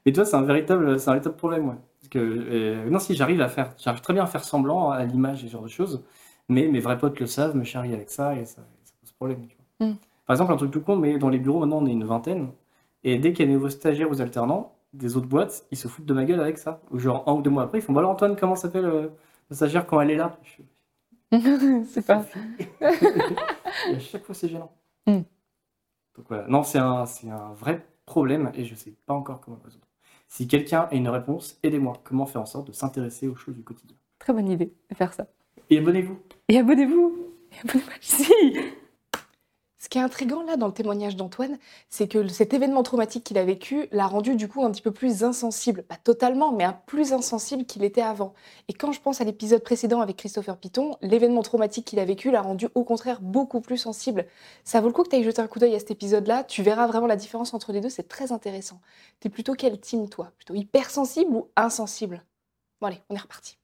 [0.05, 1.75] Mais toi, c'est un véritable, c'est un véritable problème, ouais.
[1.99, 5.03] Parce que, euh, non, si j'arrive à faire, j'arrive très bien à faire semblant à
[5.05, 6.03] l'image et ce genre de choses,
[6.49, 9.47] mais mes vrais potes le savent, me charrient avec ça et ça, ça pose problème.
[9.47, 9.62] tu vois.
[9.83, 9.95] Mm.
[10.25, 12.51] Par exemple, un truc tout con, mais dans les bureaux maintenant, on est une vingtaine,
[13.03, 15.87] et dès qu'il y a des nouveaux stagiaires ou alternants des autres boîtes, ils se
[15.87, 16.81] foutent de ma gueule avec ça.
[16.91, 19.07] Ou genre un ou deux mois après, ils font Bah alors Antoine, comment s'appelle euh,
[19.49, 20.37] le stagiaire quand elle est là?
[20.43, 20.63] Je
[21.87, 22.23] C'est pas.
[22.81, 24.71] et à chaque fois, c'est gênant.
[25.07, 25.21] Mm.
[26.15, 26.47] Donc voilà.
[26.47, 29.87] Non, c'est un, un vrai problème et je sais pas encore comment le résoudre.
[30.27, 31.93] Si quelqu'un a une réponse, aidez-moi.
[32.03, 33.97] Comment faire en sorte de s'intéresser aux choses du quotidien?
[34.19, 35.27] Très bonne idée de faire ça.
[35.69, 36.19] Et abonnez-vous.
[36.49, 37.17] Et abonnez-vous
[37.51, 38.31] Et abonnez-vous Si
[39.89, 41.57] qui est intriguant là dans le témoignage d'Antoine,
[41.89, 44.91] c'est que cet événement traumatique qu'il a vécu l'a rendu du coup un petit peu
[44.91, 45.83] plus insensible.
[45.83, 48.33] Pas totalement, mais un plus insensible qu'il était avant.
[48.67, 52.31] Et quand je pense à l'épisode précédent avec Christopher Piton, l'événement traumatique qu'il a vécu
[52.31, 54.25] l'a rendu au contraire beaucoup plus sensible.
[54.63, 56.43] Ça vaut le coup que tu ailles jeter un coup d'œil à cet épisode-là.
[56.43, 58.79] Tu verras vraiment la différence entre les deux, c'est très intéressant.
[59.19, 60.31] T'es plutôt quel team toi?
[60.37, 62.23] Plutôt hypersensible ou insensible?
[62.79, 63.57] Bon allez, on est reparti.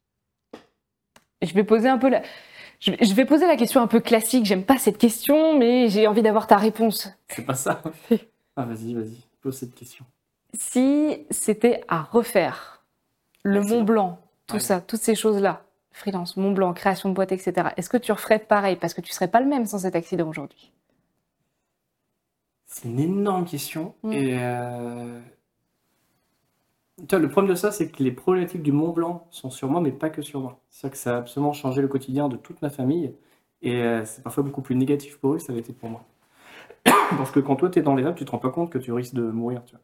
[1.42, 2.22] Je vais poser un peu la...
[2.80, 4.46] Je vais- je vais poser la question un peu classique.
[4.46, 7.10] J'aime pas cette question, mais j'ai envie d'avoir ta réponse.
[7.30, 7.82] C'est pas ça.
[8.56, 10.04] Ah, vas-y, vas-y, pose cette question.
[10.54, 12.84] Si c'était à refaire,
[13.44, 13.62] le.
[13.62, 14.60] Mont Blanc, tout Ouais.
[14.60, 15.64] ça, toutes ces choses-là,
[15.94, 18.76] freelance, Mont Blanc, création de boîte, etc., est-ce que tu referais pareil?
[18.76, 20.74] Parce que tu serais pas le même sans cet accident aujourd'hui.
[22.66, 23.96] C'est une énorme question.
[24.04, 24.12] Mm.
[24.12, 25.20] Et euh,
[27.08, 29.70] tu vois, le problème de ça, c'est que les problématiques du Mont Blanc sont sur
[29.70, 30.60] moi, mais pas que sur moi.
[30.70, 33.14] C'est-à-dire que ça a absolument changé le quotidien de toute ma famille.
[33.62, 36.04] Et euh, c'est parfois beaucoup plus négatif pour eux que ça avait été pour moi.
[36.86, 38.78] Parce que quand toi, tu es dans les Alpes, tu te rends pas compte que
[38.78, 39.64] tu risques de mourir.
[39.66, 39.84] Tu vois.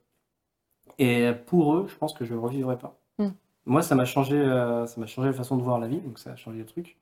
[1.00, 2.98] Et pour eux, je pense que je ne revivrai pas.
[3.20, 3.30] Mm.
[3.66, 6.20] Moi, ça m'a changé, euh, ça m'a changé la façon de voir la vie, donc
[6.20, 6.98] ça a changé le truc.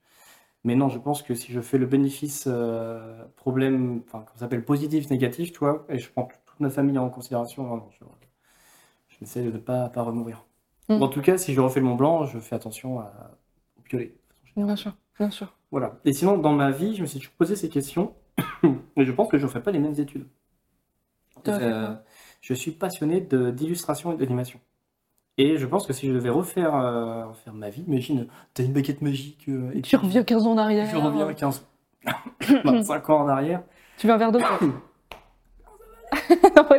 [0.64, 4.64] Mais non, je pense que si je fais le bénéfice euh, problème, enfin, qu'on s'appelle
[4.64, 8.04] positif, négatif, tu vois, et je prends toute ma famille en considération, non, non, je,
[9.24, 10.44] je m'essaie de ne pas, pas remourir.
[10.88, 11.02] Mm.
[11.02, 13.12] En tout cas, si je refais le Mont Blanc, je fais attention à,
[13.78, 14.14] au piolet.
[14.56, 15.52] Bien sûr, bien sûr.
[15.70, 15.98] Voilà.
[16.04, 18.14] Et sinon, dans ma vie, je me suis toujours posé ces questions,
[18.96, 20.26] et je pense que je ne ferai pas les mêmes études.
[21.48, 21.94] Euh,
[22.40, 24.60] je suis passionné d'illustration et d'animation.
[25.36, 28.72] Et je pense que si je devais refaire, euh, refaire ma vie, imagine, t'as une
[28.72, 30.88] baguette magique, euh, et Tu reviens 15 ans en arrière.
[30.88, 31.66] je reviens 15,
[32.64, 33.62] 25 ans en arrière.
[33.98, 34.46] Tu veux un verre d'eau ouais,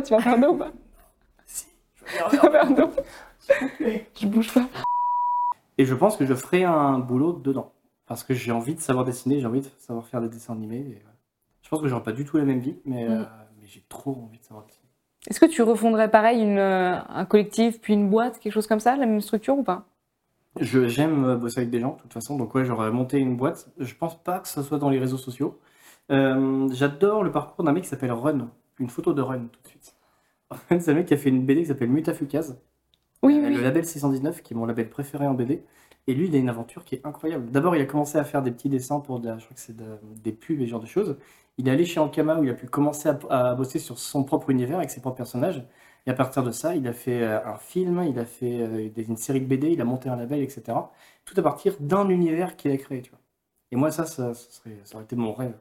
[0.03, 0.59] tu veux un verre d'eau
[3.39, 4.65] Si, je bouge pas.
[5.77, 7.71] Et je pense que je ferai un boulot dedans.
[8.07, 10.77] Parce que j'ai envie de savoir dessiner, j'ai envie de savoir faire des dessins animés.
[10.77, 11.09] et, euh,
[11.61, 13.27] je pense que j'aurai pas du tout la même vie, mais, euh, Mm.
[13.59, 14.83] mais j'ai trop envie de savoir dessiner.
[15.27, 18.79] Est-ce que tu refondrais pareil une, euh, un collectif, puis une boîte, quelque chose comme
[18.79, 19.85] ça, la même structure ou pas?
[20.59, 22.37] Je, j'aime euh, bosser avec des gens, de toute façon.
[22.37, 23.67] Donc, ouais, j'aurais monté une boîte.
[23.79, 25.59] Je pense pas que ce soit dans les réseaux sociaux.
[26.11, 28.49] Euh, j'adore le parcours d'un mec qui s'appelle Run.
[28.77, 29.94] Une photo de Run, tout de suite.
[30.69, 32.57] C'est un mec qui a fait une BD qui s'appelle Mutafukaz.
[33.23, 33.55] Oui, Euh, oui.
[33.55, 35.63] Le label 619, qui est mon label préféré en BD.
[36.07, 37.51] Et lui, il a une aventure qui est incroyable.
[37.51, 39.75] D'abord, il a commencé à faire des petits dessins pour de je crois que c'est
[39.75, 41.17] de- des pubs et ce genre de choses.
[41.57, 44.23] Il est allé chez Ankama où il a pu commencer à, à bosser sur son
[44.23, 45.65] propre univers avec ses propres personnages.
[46.05, 48.89] Et à partir de ça, il a fait euh, un film, il a fait euh,
[48.97, 50.91] une série de BD, il a monté un label, etc.
[51.25, 53.19] Tout à partir d'un univers qu'il a créé, tu vois.
[53.71, 55.57] Et moi, ça, ça, ça serait, ça aurait été mon rêve.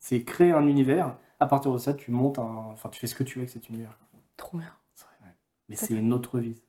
[0.00, 1.16] C'est créer un univers.
[1.40, 3.50] À partir de ça, tu montes un, enfin, tu fais ce que tu veux avec
[3.50, 3.98] cet univers.
[4.36, 4.66] Trop bien.
[5.22, 5.28] Ouais.
[5.68, 6.60] Mais c'est une autre vie.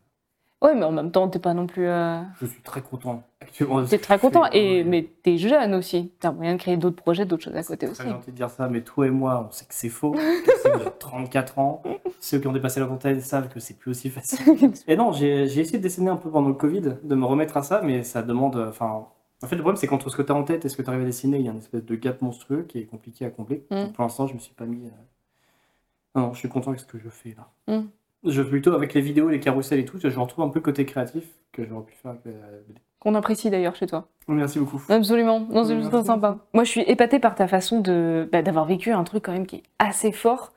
[0.62, 1.86] Ouais, mais en même temps, t'es pas non plus.
[1.88, 3.84] euh, Je suis très content actuellement.
[3.86, 4.84] T'es très content, et, Ouais.
[4.84, 6.12] mais t'es jeune aussi.
[6.20, 8.00] T'as moyen de créer d'autres projets, d'autres choses à C'est côté aussi.
[8.02, 10.16] très gentil de dire ça, mais toi et moi, on sait que c'est faux.
[10.64, 11.84] c'est de 34 ans.
[12.20, 14.72] Ceux qui ont dépassé la vingtaine savent que c'est plus aussi facile.
[14.88, 17.62] Et non, j'ai essayé de dessiner un peu pendant le Covid, de me remettre à
[17.64, 18.56] ça, mais ça demande.
[18.56, 19.08] Enfin,
[19.44, 20.82] en fait, le problème, c'est qu'entre ce que tu as en tête et ce que
[20.82, 23.26] tu arrives à dessiner, il y a une espèce de gap monstrueux qui est compliqué
[23.26, 23.66] à combler.
[23.70, 23.76] Mm.
[23.76, 24.88] Donc, pour l'instant, je me suis pas mis.
[24.88, 24.90] euh,
[26.16, 27.76] Non, non, je suis content avec ce que je fais là.
[27.76, 27.88] Mm.
[28.26, 30.86] Je plutôt avec les vidéos, les carousels et tout, je retrouve un peu le côté
[30.86, 32.32] créatif que j'aurais pu faire avec la
[32.68, 32.80] BD.
[33.00, 34.08] Qu'on apprécie d'ailleurs chez toi.
[34.28, 34.82] Merci beaucoup.
[34.90, 35.42] Absolument.
[35.42, 36.40] Non, c'est juste sympa.
[36.54, 39.46] Moi, je suis épatée par ta façon de bah, d'avoir vécu un truc quand même
[39.46, 40.54] qui est assez fort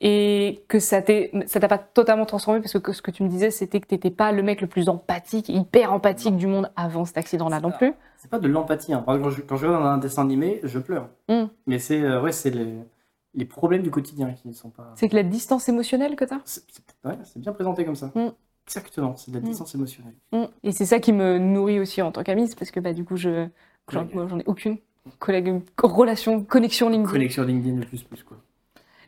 [0.00, 3.80] et que ça t'a pas totalement transformé parce que ce que tu me disais, c'était
[3.80, 6.38] que t'étais pas le mec le plus empathique, hyper empathique Non.
[6.38, 7.92] du monde avant cet accident-là non plus.
[8.16, 8.92] C'est pas de l'empathie.
[8.92, 9.02] Hein.
[9.06, 11.08] Par exemple, quand je, quand je regarde un dessin animé, je pleure.
[11.28, 11.44] Mm.
[11.66, 12.74] Mais c'est euh, ouais, c'est les,
[13.34, 14.92] les problèmes du quotidien qui ne sont pas.
[14.96, 16.40] C'est que la distance émotionnelle que t'as?
[16.44, 18.10] C'est c'est- ouais, c'est bien présenté comme ça.
[18.14, 18.28] Mm.
[18.66, 19.48] Exactement, c'est de la Mm.
[19.48, 20.14] distance émotionnelle.
[20.32, 20.44] Mm.
[20.62, 23.04] Et c'est ça qui me nourrit aussi en tant qu'amie, c'est parce que bah, du
[23.04, 23.46] coup, je
[23.90, 24.14] j'en Collègue.
[24.14, 24.78] moi, j'en ai aucune.
[25.18, 27.12] Collègue, relation, connexion LinkedIn.
[27.12, 28.38] Connexion LinkedIn le plus plus quoi.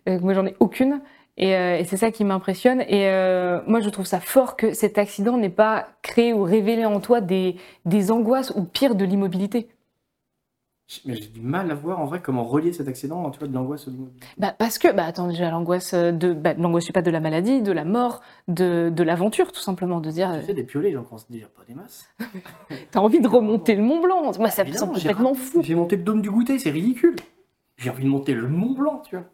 [0.08, 1.00] Euh, moi, j'en ai aucune.
[1.38, 2.80] Et, euh, et c'est ça qui m'impressionne.
[2.82, 6.84] Et euh, moi, je trouve ça fort que cet accident n'ait pas créé ou révélé
[6.86, 9.68] en toi des, des angoisses ou pire de l'immobilité.
[11.04, 13.54] Mais j'ai du mal à voir en vrai comment relier cet accident, tu vois, de
[13.54, 13.92] l'angoisse au.
[14.38, 17.18] Bah, parce que, bah, attends, déjà, l'angoisse de, bah, l'angoisse, je sais pas, de la
[17.18, 20.62] maladie, de la mort, de, de l'aventure, tout simplement, de dire, euh, Tu sais, des
[20.62, 22.08] piolets, j'en pense dire pas des masses.
[22.92, 24.32] t'as envie de remonter le Mont Blanc.
[24.38, 25.60] Moi, ça me semble j'ai complètement fou.
[25.62, 27.16] J'ai monté le dôme du goûter, c'est ridicule.
[27.78, 29.26] J'ai envie de monter le Mont Blanc, tu vois.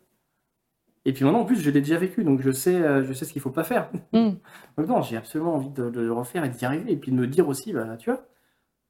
[1.04, 3.24] Et puis maintenant, en plus, je l'ai déjà vécu, donc je sais, euh, je sais
[3.24, 3.90] ce qu'il faut pas faire.
[4.12, 4.30] Mm.
[4.78, 7.16] Donc non, j'ai absolument envie de, de le refaire et d'y arriver, et puis de
[7.16, 8.24] me dire aussi, bah, tu vois,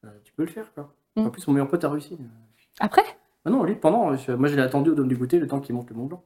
[0.05, 0.93] euh, tu peux le faire, quoi.
[1.15, 1.21] Mm.
[1.25, 2.17] En plus, mon meilleur pote a réussi.
[2.79, 3.03] Après?
[3.45, 5.59] Ah non, lui, pendant, je- moi, je l'ai attendu au dôme du goûter le temps
[5.59, 6.23] qu'il monte le Mont Blanc.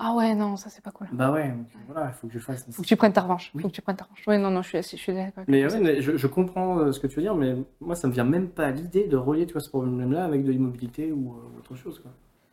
[0.00, 1.08] Ah ouais, non, ça, c'est pas cool.
[1.10, 2.64] Bah ouais, donc, voilà, il faut que je le fasse.
[2.70, 3.50] Faut que tu prennes ta revanche.
[3.54, 3.62] Oui.
[3.62, 4.24] Faut que tu prennes ta revanche.
[4.28, 5.38] Ouais, non, non, je suis, assez- je suis d'accord.
[5.38, 5.72] avec Mais, toi.
[5.76, 8.12] ouais, mais je, je comprends euh, ce que tu veux dire, mais moi, ça me
[8.12, 11.32] vient même pas à l'idée de relier tu vois, ce problème-là avec de l'immobilité ou
[11.32, 11.98] euh, autre chose.
[11.98, 12.12] Quoi.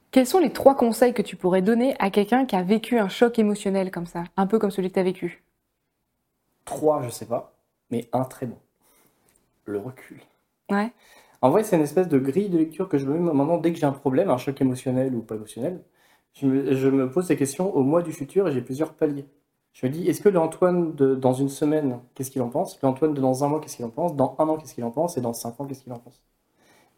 [0.10, 3.10] Quels sont les trois conseils que tu pourrais donner à quelqu'un qui a vécu un
[3.10, 5.44] choc émotionnel comme ça, un peu comme celui que tu as vécu
[6.64, 7.54] Trois, je sais pas,
[7.92, 8.58] mais un très bon.
[9.66, 10.20] Le recul.
[10.72, 10.92] Ouais.
[11.46, 13.72] En vrai, c'est une espèce de grille de lecture que je me mets maintenant dès
[13.72, 15.80] que j'ai un problème, un choc émotionnel ou pas émotionnel.
[16.34, 19.28] Je me, pose ces questions au mois du futur et j'ai plusieurs paliers.
[19.74, 22.82] Je me dis, est-ce que l'Antoine dans une semaine, qu'est-ce qu'il en pense?
[22.82, 24.16] L'Antoine de dans un mois, qu'est-ce qu'il en pense?
[24.16, 25.18] Dans un an, qu'est-ce qu'il en pense?
[25.18, 26.24] Et dans cinq ans, qu'est-ce qu'il en pense?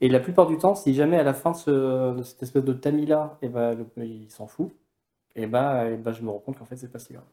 [0.01, 2.63] Et la plupart du temps, si jamais à la fin de, ce- de cette espèce
[2.65, 4.71] de tamis-là, eh ben, il s'en fout,
[5.35, 7.25] et ben, eh ben, je me rends compte qu'en fait, c'est pas si grave.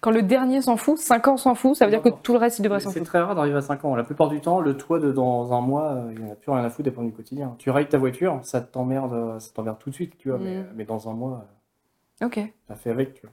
[0.00, 2.38] Quand le dernier s'en fout, 5 ans s'en fout, ça veut dire que tout le
[2.38, 3.10] reste, il devrait s'en C'est foutre.
[3.10, 3.94] très rare d'arriver à 5 ans.
[3.94, 6.36] La plupart du temps, le toit de dans un mois, euh, il n'y en a
[6.36, 7.54] plus rien à foutre problèmes du quotidien.
[7.58, 10.56] Tu rayes ta voiture, ça t'emmerde, euh, ça t'emmerde tout de suite, tu vois, mais,
[10.60, 10.66] Mm.
[10.74, 11.44] mais dans un mois,
[12.22, 12.40] euh, Ok.
[12.66, 13.32] t'as fait avec, tu vois.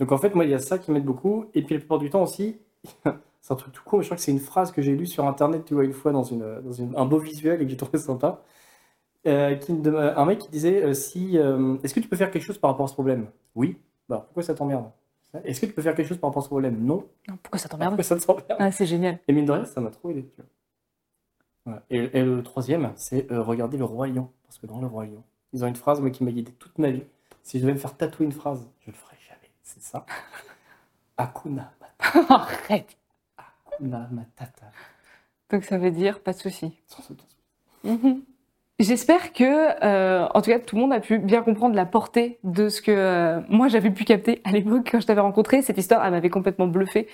[0.00, 1.46] Donc en fait, moi, il y a ça qui m'aide beaucoup.
[1.54, 2.58] Et puis la plupart du temps aussi,
[3.40, 5.06] c'est un truc tout court, mais je crois que c'est une phrase que j'ai lue
[5.06, 7.70] sur Internet, tu vois, une fois dans, une, dans une- un beau visuel et que
[7.70, 8.42] j'ai trouvé sympa.
[9.26, 12.44] Euh, qui un mec qui disait euh, si, euh, Est-ce que tu peux faire quelque
[12.44, 13.26] chose par rapport à ce problème?
[13.56, 13.76] Oui.
[14.08, 14.90] Bah, pourquoi ça t'emmerde?
[15.44, 16.78] Est-ce que tu peux faire quelque chose par rapport à ce problème?
[16.84, 17.06] Non.
[17.28, 17.90] Non, pourquoi ça t'emmerde?
[17.96, 18.46] Pourquoi ça t'emmerde?
[18.58, 19.18] Ah, C'est génial.
[19.28, 20.22] et mine de rien, ça m'a trop aidé.
[20.34, 20.46] Tu vois.
[21.64, 21.82] Voilà.
[21.90, 24.30] Et, et le troisième, c'est euh, regarder le Roi Lion.
[24.44, 25.22] Parce que dans le Roi Lion,
[25.52, 27.02] ils ont une phrase moi, qui m'a guidé toute ma vie.
[27.42, 29.50] Si je devais me faire tatouer une phrase, je le ferais jamais.
[29.62, 30.06] C'est ça.
[31.16, 32.34] Hakuna Matata.
[32.34, 32.96] Arrête.
[33.36, 34.70] Hakuna Matata.
[35.50, 36.80] Donc ça veut dire pas de souci.
[36.86, 37.02] Sans.
[37.84, 38.22] Mhm.
[38.78, 42.38] J'espère que, euh, en tout cas, tout le monde a pu bien comprendre la portée
[42.44, 45.62] de ce que euh, moi j'avais pu capter à l'époque quand je t'avais rencontré.
[45.62, 47.08] Cette histoire, elle m'avait complètement bluffé.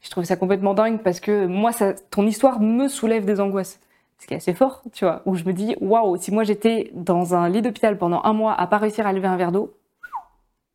[0.00, 3.80] Je trouvais ça complètement dingue parce que moi, ça, ton histoire me soulève des angoisses.
[4.20, 6.90] Ce qui est assez fort, tu vois, où je me dis, waouh, si moi j'étais
[6.94, 9.74] dans un lit d'hôpital pendant un mois à pas réussir à lever un verre d'eau,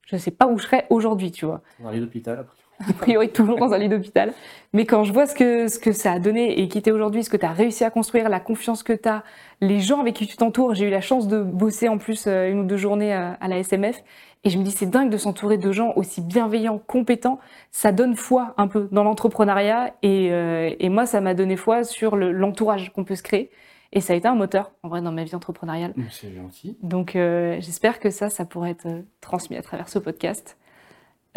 [0.08, 1.62] je sais pas où je serais aujourd'hui, tu vois.
[1.80, 2.64] Dans les hôpitaux, après.
[2.89, 4.34] a priori toujours dans un lit d'hôpital.
[4.74, 7.24] Mais quand je vois ce que, ce que ça a donné et qui t'es aujourd'hui,
[7.24, 9.24] ce que tu as réussi à construire, la confiance que tu as,
[9.68, 12.51] les gens avec qui tu t'entoures, j'ai eu la chance de bosser en plus euh,
[12.51, 14.03] une ou deux journées à, à la SMF,
[14.43, 17.39] et je me dis c'est dingue de s'entourer de gens aussi bienveillants, compétents,
[17.72, 21.84] ça donne foi un peu dans l'entrepreneuriat, et, euh, et moi ça m'a donné foi
[21.84, 23.49] sur le- l'entourage qu'on peut se créer,
[23.93, 25.93] et ça a été un moteur en vrai dans ma vie entrepreneuriale.
[26.09, 26.78] C'est gentil.
[26.82, 30.57] Donc euh, j'espère que ça, ça pourrait être euh, transmis à travers ce podcast.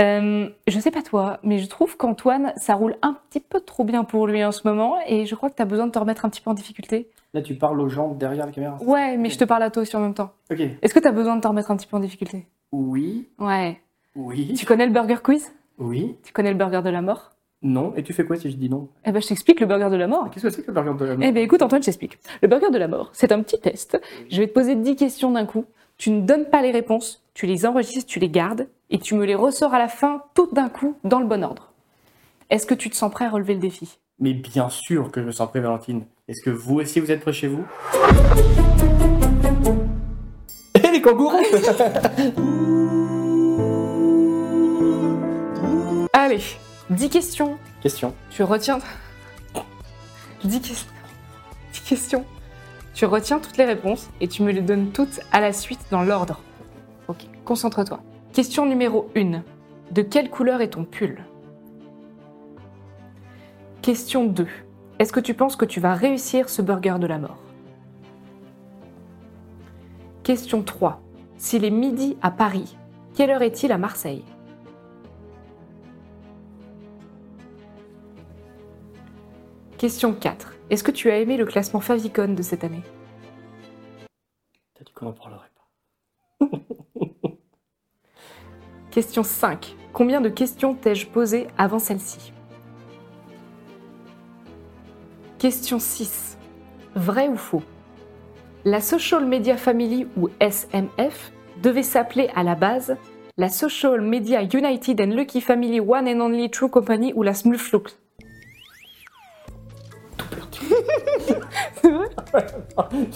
[0.00, 3.84] Euh, je sais pas toi, mais je trouve qu'Antoine, ça roule un petit peu trop
[3.84, 5.98] bien pour lui en ce moment et je crois que tu as besoin de te
[5.98, 7.08] remettre un petit peu en difficulté.
[7.32, 8.76] Là, tu parles aux gens derrière la caméra.
[8.82, 10.32] Ouais, mais je te parle à toi aussi en même temps.
[10.50, 10.60] Ok.
[10.82, 12.46] Est-ce que tu as besoin de te remettre un petit peu en difficulté?
[12.72, 13.28] Oui.
[13.38, 13.80] Ouais.
[14.14, 14.54] Oui.
[14.54, 15.52] Tu connais le burger quiz?
[15.78, 16.16] Oui.
[16.24, 17.32] Tu connais le burger de la mort?
[17.62, 17.94] Non.
[17.96, 18.88] Et tu fais quoi si je dis non?
[19.04, 20.30] Eh ben je t'explique le burger de la mort.
[20.30, 22.18] Qu'est-ce que c'est que le burger de la Eh bien, écoute, Antoine, je t'explique.
[22.42, 24.00] Le burger de la mort, c'est un petit test.
[24.30, 25.64] Je vais te poser 10 questions d'un coup.
[25.98, 29.24] Tu ne donnes pas les réponses, tu les enregistres, tu les gardes, et tu me
[29.24, 31.72] les ressors à la fin, toutes d'un coup, dans le bon ordre.
[32.50, 33.98] Est-ce que tu te sens prêt à relever le défi?
[34.18, 36.04] Mais bien sûr que je me sens prêt, Valentine.
[36.28, 37.64] Est-ce que vous aussi vous êtes prêts chez vous?
[40.74, 41.32] Eh les kangourous
[46.12, 46.40] Allez,
[46.90, 47.56] 10 questions.
[47.82, 48.14] Question.
[48.30, 48.78] Tu retiens.
[50.44, 50.88] 10 questions.
[51.72, 52.24] 10 questions.
[52.94, 56.02] Tu retiens toutes les réponses et tu me les donnes toutes à la suite dans
[56.02, 56.40] l'ordre.
[57.08, 58.00] Ok, concentre-toi.
[58.36, 59.42] Question numéro 1.
[59.92, 61.24] De quelle couleur est ton pull?
[63.80, 64.46] Question 2.
[64.98, 67.38] Est-ce que tu penses que tu vas réussir ce burger de la mort?
[70.22, 71.00] Question 3.
[71.38, 72.76] S'il est midi à Paris,
[73.14, 74.22] quelle heure est-il à Marseille?
[79.78, 80.56] Question 4.
[80.68, 82.82] Est-ce que tu as aimé le classement Favicon de cette année?
[84.84, 85.66] Dit qu'on en parlerait pas.
[88.96, 89.76] Question 5.
[89.92, 92.32] Combien de questions t'ai-je posées avant celle-ci?
[95.38, 96.38] Question 6.
[96.94, 97.62] Vrai ou faux?
[98.64, 101.30] La Social Media Family ou SMF
[101.62, 102.96] devait s'appeler à la base
[103.36, 107.34] la Social Media United and Lucky Family One and Only True Company ou la.
[107.34, 107.52] C'est
[111.90, 112.08] vrai?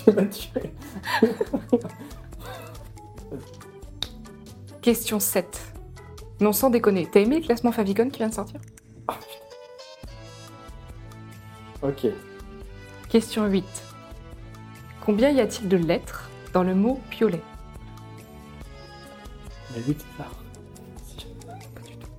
[0.04, 0.74] Tu m'as tué.
[4.82, 5.69] Question 7.
[6.41, 8.61] Non, sans déconner, t'as aimé le classement Favicon qui vient de sortir
[11.82, 12.07] Ok.
[13.11, 13.64] Question 8.
[15.05, 17.43] Combien y a-t-il de lettres dans le mot piolet?
[19.74, 20.28] La 8 c'est ça.
[21.74, 22.11] Pas du tout.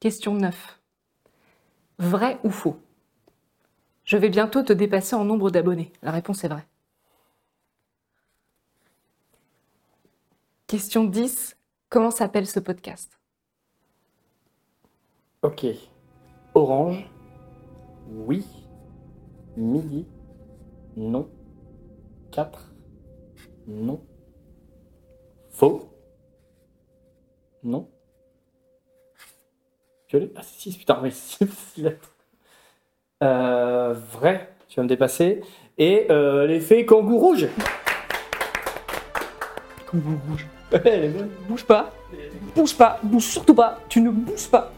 [0.00, 0.78] Question 9.
[1.98, 2.80] Vrai ou faux?
[4.04, 5.92] Je vais bientôt te dépasser en nombre d'abonnés.
[6.02, 6.66] La réponse est vraie.
[10.66, 11.56] Question 10.
[11.88, 13.20] Comment s'appelle ce podcast?
[15.42, 15.64] Ok.
[16.54, 17.08] Orange.
[18.08, 18.44] Oui.
[19.56, 20.06] Midi.
[20.96, 21.30] Non.
[22.32, 22.74] 4.
[23.68, 24.04] Non.
[25.50, 25.88] Faux.
[27.62, 27.88] Non.
[30.08, 30.32] Violet.
[30.34, 32.12] Ah, 6, putain, mais 6 lettres.
[33.22, 35.42] Euh, vrai, tu vas me dépasser.
[35.78, 37.48] Et euh, l'effet kangourou rouge.
[39.86, 40.46] Kangourou rouge.
[40.72, 41.28] Elle est bonne.
[41.48, 41.92] Bouge pas.
[42.54, 42.98] Bouge pas.
[43.02, 43.78] Bouge surtout pas.
[43.88, 44.72] Tu ne bouges pas.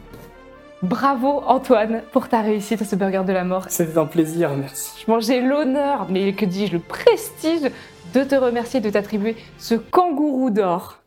[0.82, 3.64] Bravo Antoine pour ta réussite à ce burger de la mort.
[3.68, 4.91] C'était un plaisir, merci.
[5.03, 7.70] Franchement, j'ai l'honneur, mais que dis-je, le prestige
[8.14, 10.99] de te remercier, de t'attribuer ce kangourou d'or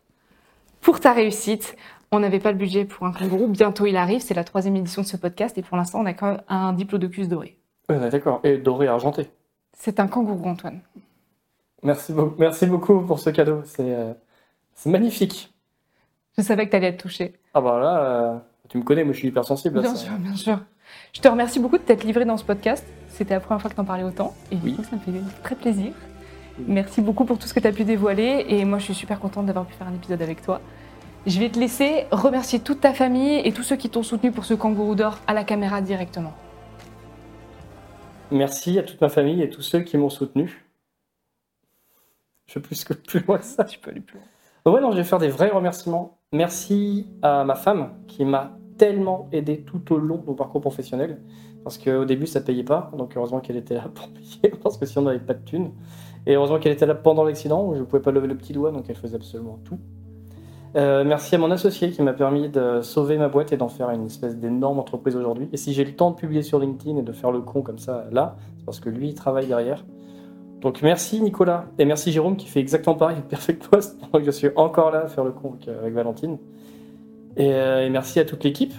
[0.82, 1.76] pour ta réussite.
[2.10, 5.00] On n'avait pas le budget pour un kangourou, bientôt il arrive, c'est la troisième édition
[5.00, 7.56] de ce podcast et pour l'instant on a quand même un diplodocus doré.
[7.88, 8.40] Ouais, D'accord.
[8.44, 9.30] Et doré argenté.
[9.78, 10.80] C'est un kangourou Antoine.
[11.82, 13.62] Merci, beau- merci beaucoup pour ce cadeau.
[13.64, 14.12] C'est euh,
[14.74, 15.52] c'est magnifique.
[16.36, 17.34] Je savais que tu allais être touché.
[17.54, 19.78] Ah bah là, euh, tu me connais, moi je suis hypersensible.
[19.78, 20.04] à Bien ça.
[20.06, 20.60] sûr, bien sûr.
[21.12, 22.86] Je te remercie beaucoup de t'être livré dans ce podcast.
[23.08, 24.34] C'était la première fois que t'en parlais autant.
[24.50, 24.74] Et du Oui.
[24.76, 25.12] coup, ça me fait
[25.42, 25.92] très plaisir.
[26.58, 26.64] Oui.
[26.68, 28.44] Merci beaucoup pour tout ce que tu as pu dévoiler.
[28.48, 30.60] Et moi, je suis super contente d'avoir pu faire un épisode avec toi.
[31.26, 34.44] Je vais te laisser remercier toute ta famille et tous ceux qui t'ont soutenu pour
[34.44, 36.34] ce kangourou d'or à la caméra directement.
[38.30, 40.64] Merci à toute ma famille et tous ceux qui m'ont soutenu.
[42.46, 43.64] Je vais plus que plus loin que ça.
[43.64, 44.26] Tu peux aller plus loin.
[44.64, 46.18] Ouais, non, je vais faire des vrais remerciements.
[46.32, 51.20] Merci à ma femme qui m'a tellement aidé tout au long de mon parcours professionnel.
[51.64, 52.92] Parce qu'au début, ça payait pas.
[52.96, 54.54] Donc heureusement qu'elle était là pour payer.
[54.62, 55.72] Parce que sinon, on n'avait pas de thunes.
[56.26, 58.52] Et heureusement qu'elle était là pendant l'accident où je ne pouvais pas lever le petit
[58.52, 58.70] doigt.
[58.70, 59.78] Donc elle faisait absolument tout.
[60.76, 63.90] Euh, merci à mon associé qui m'a permis de sauver ma boîte et d'en faire
[63.90, 65.48] une espèce d'énorme entreprise aujourd'hui.
[65.52, 67.78] Et si j'ai le temps de publier sur LinkedIn et de faire le con comme
[67.78, 69.84] ça là, c'est parce que lui, il travaille derrière.
[70.62, 74.48] Donc merci Nicolas et merci Jérôme qui fait exactement pareil Perfect Post que je suis
[74.56, 76.38] encore là à faire le con avec, euh, Valentine.
[77.36, 78.72] Et, euh, et merci à toute l'équipe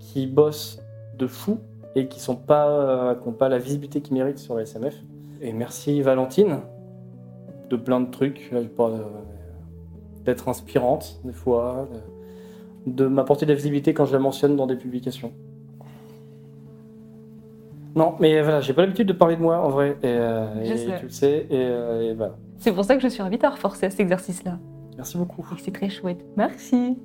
[0.00, 0.80] qui bosse
[1.16, 1.58] de fou
[1.94, 4.94] et qui pas euh, qui ont pas la visibilité qu'ils méritent sur la SMF.
[5.40, 6.60] Et merci Valentine
[7.70, 8.98] de plein de trucs, euh,
[10.24, 11.88] d'être inspirante des fois,
[12.86, 15.32] de m'apporter de la visibilité quand je la mentionne dans des publications.
[17.94, 20.72] Non, mais voilà, j'ai pas l'habitude de parler de moi en vrai, et, euh, Je
[20.72, 20.96] et sais.
[20.98, 22.34] tu le sais, et, euh, et voilà.
[22.58, 24.58] C'est pour ça que je suis ravie de t'avoir forcé à cet exercice-là.
[24.96, 25.42] Merci beaucoup.
[25.42, 26.24] Que C'est très chouette.
[26.36, 26.96] Merci.